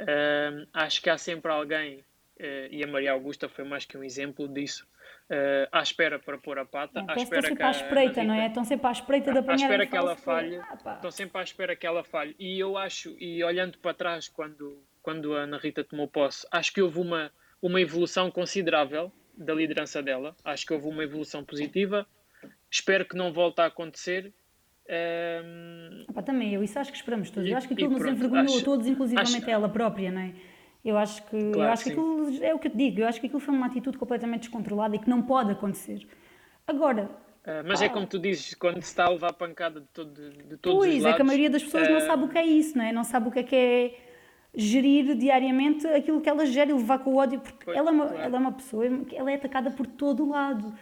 [0.00, 4.04] uh, acho que há sempre alguém, uh, e a Maria Augusta foi mais que um
[4.04, 4.86] exemplo disso,
[5.30, 7.00] uh, à espera para pôr a pata.
[7.00, 8.46] É, à espera estão sempre que à a espreita, Ana não é?
[8.46, 11.40] Estão sempre à espreita de à apanhar espera a que ela falhe, Ah, estão sempre
[11.40, 12.34] à espera que ela falhe.
[12.38, 16.72] E eu acho, e olhando para trás, quando, quando a Ana Rita tomou posse, acho
[16.72, 20.36] que houve uma, uma evolução considerável da liderança dela.
[20.44, 22.06] Acho que houve uma evolução positiva.
[22.70, 24.32] Espero que não volte a acontecer.
[26.12, 27.48] Pá, também eu, isso acho que esperamos todos.
[27.48, 30.10] E- Eu acho que aquilo nos pronto, envergonhou acho- a todos, inclusivamente acho- ela própria,
[30.10, 30.32] não é?
[30.84, 32.00] Eu acho que, eu Claro acho que sim.
[32.00, 34.42] aquilo, é o que eu te digo, eu acho que aquilo foi uma atitude completamente
[34.42, 36.06] descontrolada e que não pode acontecer.
[36.66, 37.10] Agora,
[37.46, 40.56] eh, mas é como tu dizes, quando se está a levar pancada de, todo, de
[40.58, 41.06] todos pois, os lados.
[41.06, 42.92] é que a maioria das pessoas não eh, sabe o que é isso, não é?
[42.92, 43.94] Não sabe o que é que é
[44.54, 47.92] gerir diariamente aquilo que ela gera e levar com o ódio, porque Pois, ela, é
[47.92, 48.22] uma, claro.
[48.22, 50.72] ela é uma pessoa ela é atacada por todo o lado.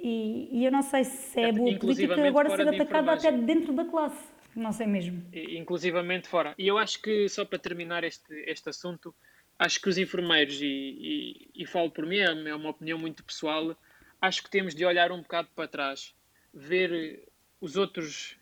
[0.00, 3.72] E, e eu não sei se é É, boa política agora ser atacada até dentro
[3.72, 4.22] da classe.
[4.54, 5.24] Não sei mesmo.
[5.32, 6.54] inclusivamente fora.
[6.58, 9.14] E eu acho que, só para terminar este, este assunto,
[9.58, 13.76] acho que os enfermeiros, e, e, e falo por mim, é uma opinião muito pessoal,
[14.20, 16.12] acho que temos de olhar um bocado para trás,
[16.52, 17.24] ver
[17.60, 18.36] os outros,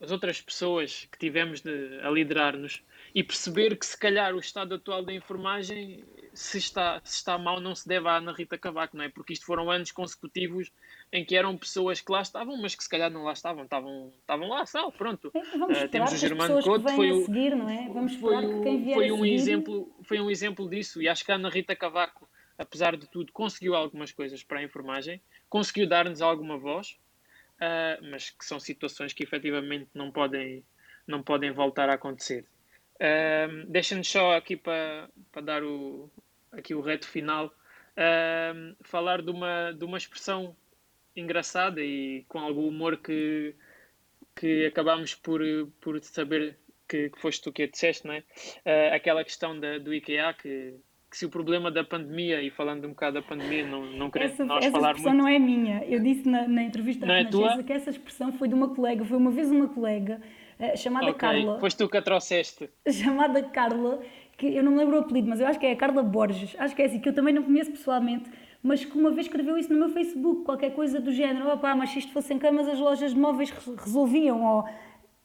[0.00, 2.82] as outras pessoas que tivemos de- a liderar-nos
[3.14, 7.58] e perceber que se calhar o estado atual da enfermagem, se está, se está mal,
[7.60, 9.08] não se deve à Ana Rita Cavaco, não é?
[9.08, 10.70] Porque isto foram anos consecutivos
[11.14, 14.12] em que eram pessoas que lá estavam, mas que se calhar não lá estavam, estavam,
[14.18, 15.30] estavam lá, só, pronto.
[15.32, 17.88] É, Vamos esperar temos o Germano Couto, foi o- seguir, não é?
[17.88, 19.34] Vamos foi, que quem vier foi um seguir...
[19.34, 23.32] exemplo foi um exemplo disso e acho que a Ana Rita Cavaco apesar de tudo
[23.32, 26.98] conseguiu algumas coisas para a enfermagem conseguiu dar-nos alguma voz
[27.60, 30.64] ah, mas que são situações que efetivamente não podem
[31.06, 32.44] não podem voltar a acontecer
[33.00, 36.10] Ah, deixa-nos só aqui para, para dar o
[36.50, 37.52] aqui o reto final
[37.96, 38.52] ah,
[38.82, 40.56] falar de uma de uma expressão
[41.16, 43.54] engraçada e com algum humor que
[44.36, 45.40] que acabámos por,
[45.80, 46.58] por saber
[46.88, 48.24] que, que foste tu que a disseste, não é?
[48.66, 50.74] Ah, aquela questão da, do IKEA, que,
[51.08, 54.32] que se o problema da pandemia, e falando um bocado da pandemia, não, não querendo
[54.32, 55.22] Essa, nós essa falar expressão muito.
[55.22, 55.84] não é minha.
[55.84, 57.62] Eu disse na, na entrevista Não é tua?
[57.62, 59.04] que essa expressão foi de uma colega.
[59.04, 60.20] Foi uma vez uma colega
[60.58, 61.60] eh, chamada Ok, Carla.
[61.60, 62.68] foste tu que a trouxeste.
[62.90, 64.02] chamada Carla,
[64.36, 66.56] que eu não me lembro o apelido, mas eu acho que é a Carla Borges.
[66.58, 68.28] Acho que é assim, que eu também não conheço pessoalmente,
[68.64, 71.52] mas que uma vez escreveu isso no meu Facebook, qualquer coisa do género.
[71.52, 74.42] Opá, mas se isto fossem camas, as lojas de móveis re- resolviam.
[74.42, 74.64] Ou...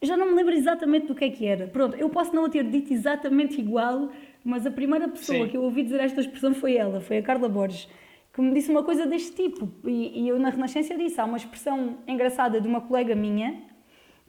[0.01, 1.65] Já não me lembro exatamente do que é que era.
[1.67, 4.09] Pronto, eu posso não a ter dito exatamente igual,
[4.43, 5.47] mas a primeira pessoa Sim.
[5.47, 7.87] que eu ouvi dizer esta expressão foi ela, foi a Carla Borges.
[8.33, 11.37] Que me disse uma coisa deste tipo, e, e eu na Renascença disse: há uma
[11.37, 13.63] expressão engraçada de uma colega minha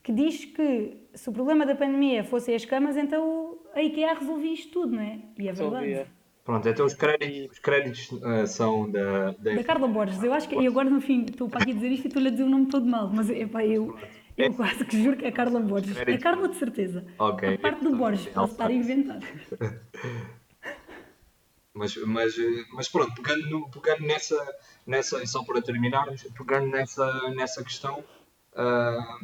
[0.02, 4.52] que diz que se o problema da pandemia fossem as camas, então a IKEA resolvia
[4.52, 5.18] isto tudo, não é?
[5.38, 5.86] E é verdade.
[5.86, 6.06] Resolvia.
[6.50, 10.48] Pronto, então os créditos, os créditos ah, são da, da Da Carla Borges, eu acho
[10.48, 12.42] que, e agora no fim estou para aqui a dizer isto e estou-lhe a dizer
[12.42, 13.96] o nome todo mal, mas epá, eu,
[14.36, 15.96] eu quase que juro que é Carla Borges.
[15.96, 17.06] É Carla de certeza.
[17.20, 17.54] Ok.
[17.54, 19.20] A parte do Borges, posso estar a inventar.
[21.72, 22.34] Mas, mas,
[22.72, 28.02] mas pronto, pegando, no- pegando nessa, nessa, e só para terminarmos, pegando nessa, nessa questão
[28.56, 29.18] ah,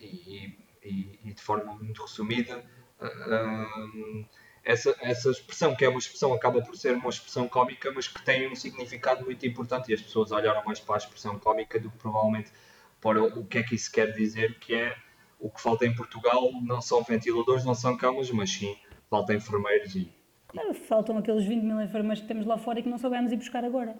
[0.00, 2.64] e, e- e de forma muito resumida,
[2.98, 3.66] ah,
[4.68, 8.22] essa, essa expressão, que é uma expressão, acaba por ser uma expressão cómica, mas que
[8.22, 11.90] tem um significado muito importante e as pessoas olharam mais para a expressão cómica do
[11.90, 12.52] que provavelmente
[13.00, 14.94] para o que é que isso quer dizer, que é
[15.40, 18.76] o que falta em Portugal não são ventiladores, não são camas, mas sim
[19.08, 20.12] falta enfermeiros e
[20.48, 23.36] Claro, Faltam aqueles 20 mil enfermeiros que temos lá fora e que não soubemos ir
[23.36, 23.96] buscar agora.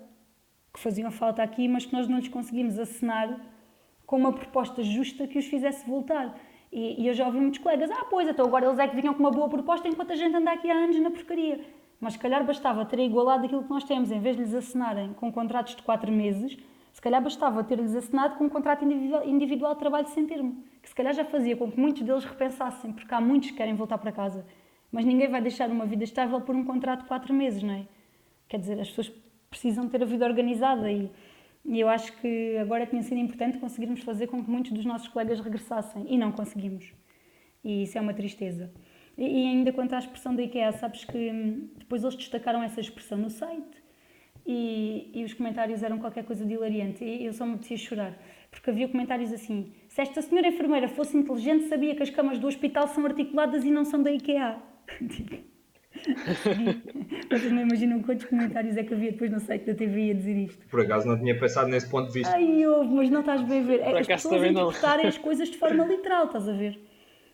[0.72, 3.40] Que faziam falta aqui, mas que nós não lhes conseguimos acenar
[4.04, 6.38] com uma proposta justa que os fizesse voltar.
[6.70, 9.14] E, e eu já ouvi muitos colegas, ah, pois, então agora eles é que vinham
[9.14, 11.60] com uma boa proposta enquanto a gente anda aqui há anos na porcaria.
[12.00, 15.12] Mas se calhar bastava ter igualado aquilo que nós temos, em vez de lhes assinarem
[15.14, 16.56] com contratos de 4 meses,
[16.92, 20.94] se calhar bastava ter-lhes assinado com um contrato individual, de trabalho sem termo, que se
[20.94, 24.12] calhar já fazia com que muitos deles repensassem, porque há muitos que querem voltar para
[24.12, 24.44] casa.
[24.90, 27.86] Mas ninguém vai deixar uma vida estável por um contrato de 4 meses, não é?
[28.48, 29.12] Quer dizer, as pessoas
[29.50, 31.10] precisam ter a vida organizada e,
[31.68, 35.06] e eu acho que agora tinha sido importante conseguirmos fazer com que muitos dos nossos
[35.08, 36.94] colegas regressassem e não conseguimos.
[37.62, 38.72] E isso é uma tristeza.
[39.18, 42.80] E, e ainda quanto à expressão da IKEA, sabes que hum, depois eles destacaram essa
[42.80, 43.82] expressão no site
[44.46, 48.18] e, e os comentários eram qualquer coisa de hilariante e eu só me apetecia chorar.
[48.50, 52.46] Porque havia comentários assim: se esta senhora enfermeira fosse inteligente, sabia que as camas do
[52.46, 54.56] hospital são articuladas e não são da IKEA.
[57.30, 60.36] Vocês não imaginam quantos comentários é que havia depois no site da TV a dizer
[60.36, 60.66] isto.
[60.68, 62.34] Por acaso não tinha pensado nesse ponto de vista.
[62.34, 63.80] Ai, ouve, mas não estás bem a ver.
[63.80, 64.62] É Por as pessoas também não.
[64.68, 66.78] interpretarem as coisas de forma literal, estás a ver?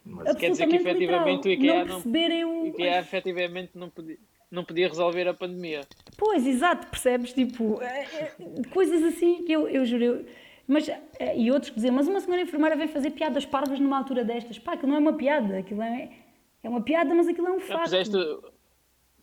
[0.04, 1.76] Mas, Quer dizer que efetivamente o literal.
[1.76, 2.72] IKEA não perceberem o...
[2.72, 4.18] Que é, efetivamente não podia,
[4.50, 5.80] não podia resolver a pandemia.
[6.18, 7.32] Pois, exato, percebes?
[7.32, 8.32] Tipo, é, é,
[8.70, 10.04] coisas assim que eu, eu juro.
[10.04, 10.24] eu-
[10.68, 10.88] Mas,
[11.18, 14.24] é, e outros que diziam, mas uma senhora enfermeira vem fazer piadas parvas numa altura
[14.24, 14.58] destas.
[14.58, 16.10] Pá, aquilo não é uma piada, aquilo é,
[16.62, 17.82] é uma piada, mas aquilo é um Já facto.
[17.84, 18.16] puseste,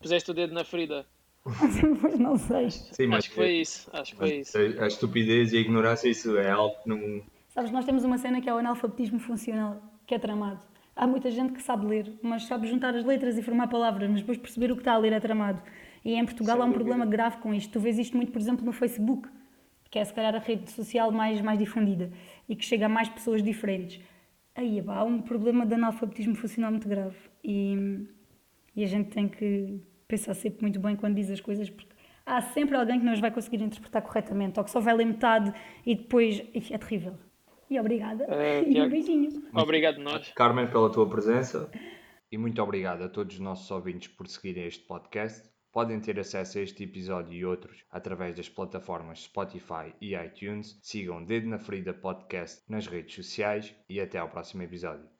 [0.01, 1.05] puseste o dedo na ferida.
[2.01, 2.69] pois não sei.
[2.69, 3.89] Sim, mas Acho que foi isso.
[3.93, 4.57] Acho que foi isso.
[4.57, 7.21] A, a estupidez e a ignorância, isso é algo que não.
[7.49, 10.59] Sabes, nós temos uma cena que é o analfabetismo funcional, que é tramado.
[10.95, 14.19] Há muita gente que sabe ler, mas sabe juntar as letras e formar palavras, mas
[14.19, 15.61] depois perceber o que está a ler é tramado.
[16.03, 16.85] E em Portugal Sem há um dúvida.
[16.85, 17.71] problema grave com isto.
[17.71, 19.27] Tu vês isto muito, por exemplo, no Facebook,
[19.89, 22.11] que é se calhar a rede social mais, mais difundida
[22.47, 23.99] e que chega a mais pessoas diferentes.
[24.55, 27.15] Aí há um problema de analfabetismo funcional muito grave.
[27.43, 28.05] E,
[28.75, 29.81] e a gente tem que
[30.11, 31.95] pensar sempre muito bem quando diz as coisas, porque
[32.25, 35.05] há sempre alguém que não as vai conseguir interpretar corretamente, ou que só vai ler
[35.05, 35.53] metade
[35.85, 36.43] e depois.
[36.53, 37.15] É terrível.
[37.69, 38.25] E obrigada.
[38.29, 39.29] Eh, e um beijinho.
[39.53, 40.31] Obrigado, nós.
[40.33, 41.71] Carmen, pela tua presença.
[42.29, 45.49] E muito obrigado a todos os nossos ouvintes por seguirem este podcast.
[45.71, 50.77] Podem ter acesso a este episódio e outros através das plataformas Spotify e iTunes.
[50.81, 55.10] Sigam Dedo na Ferida Podcast nas redes sociais e até ao próximo episódio.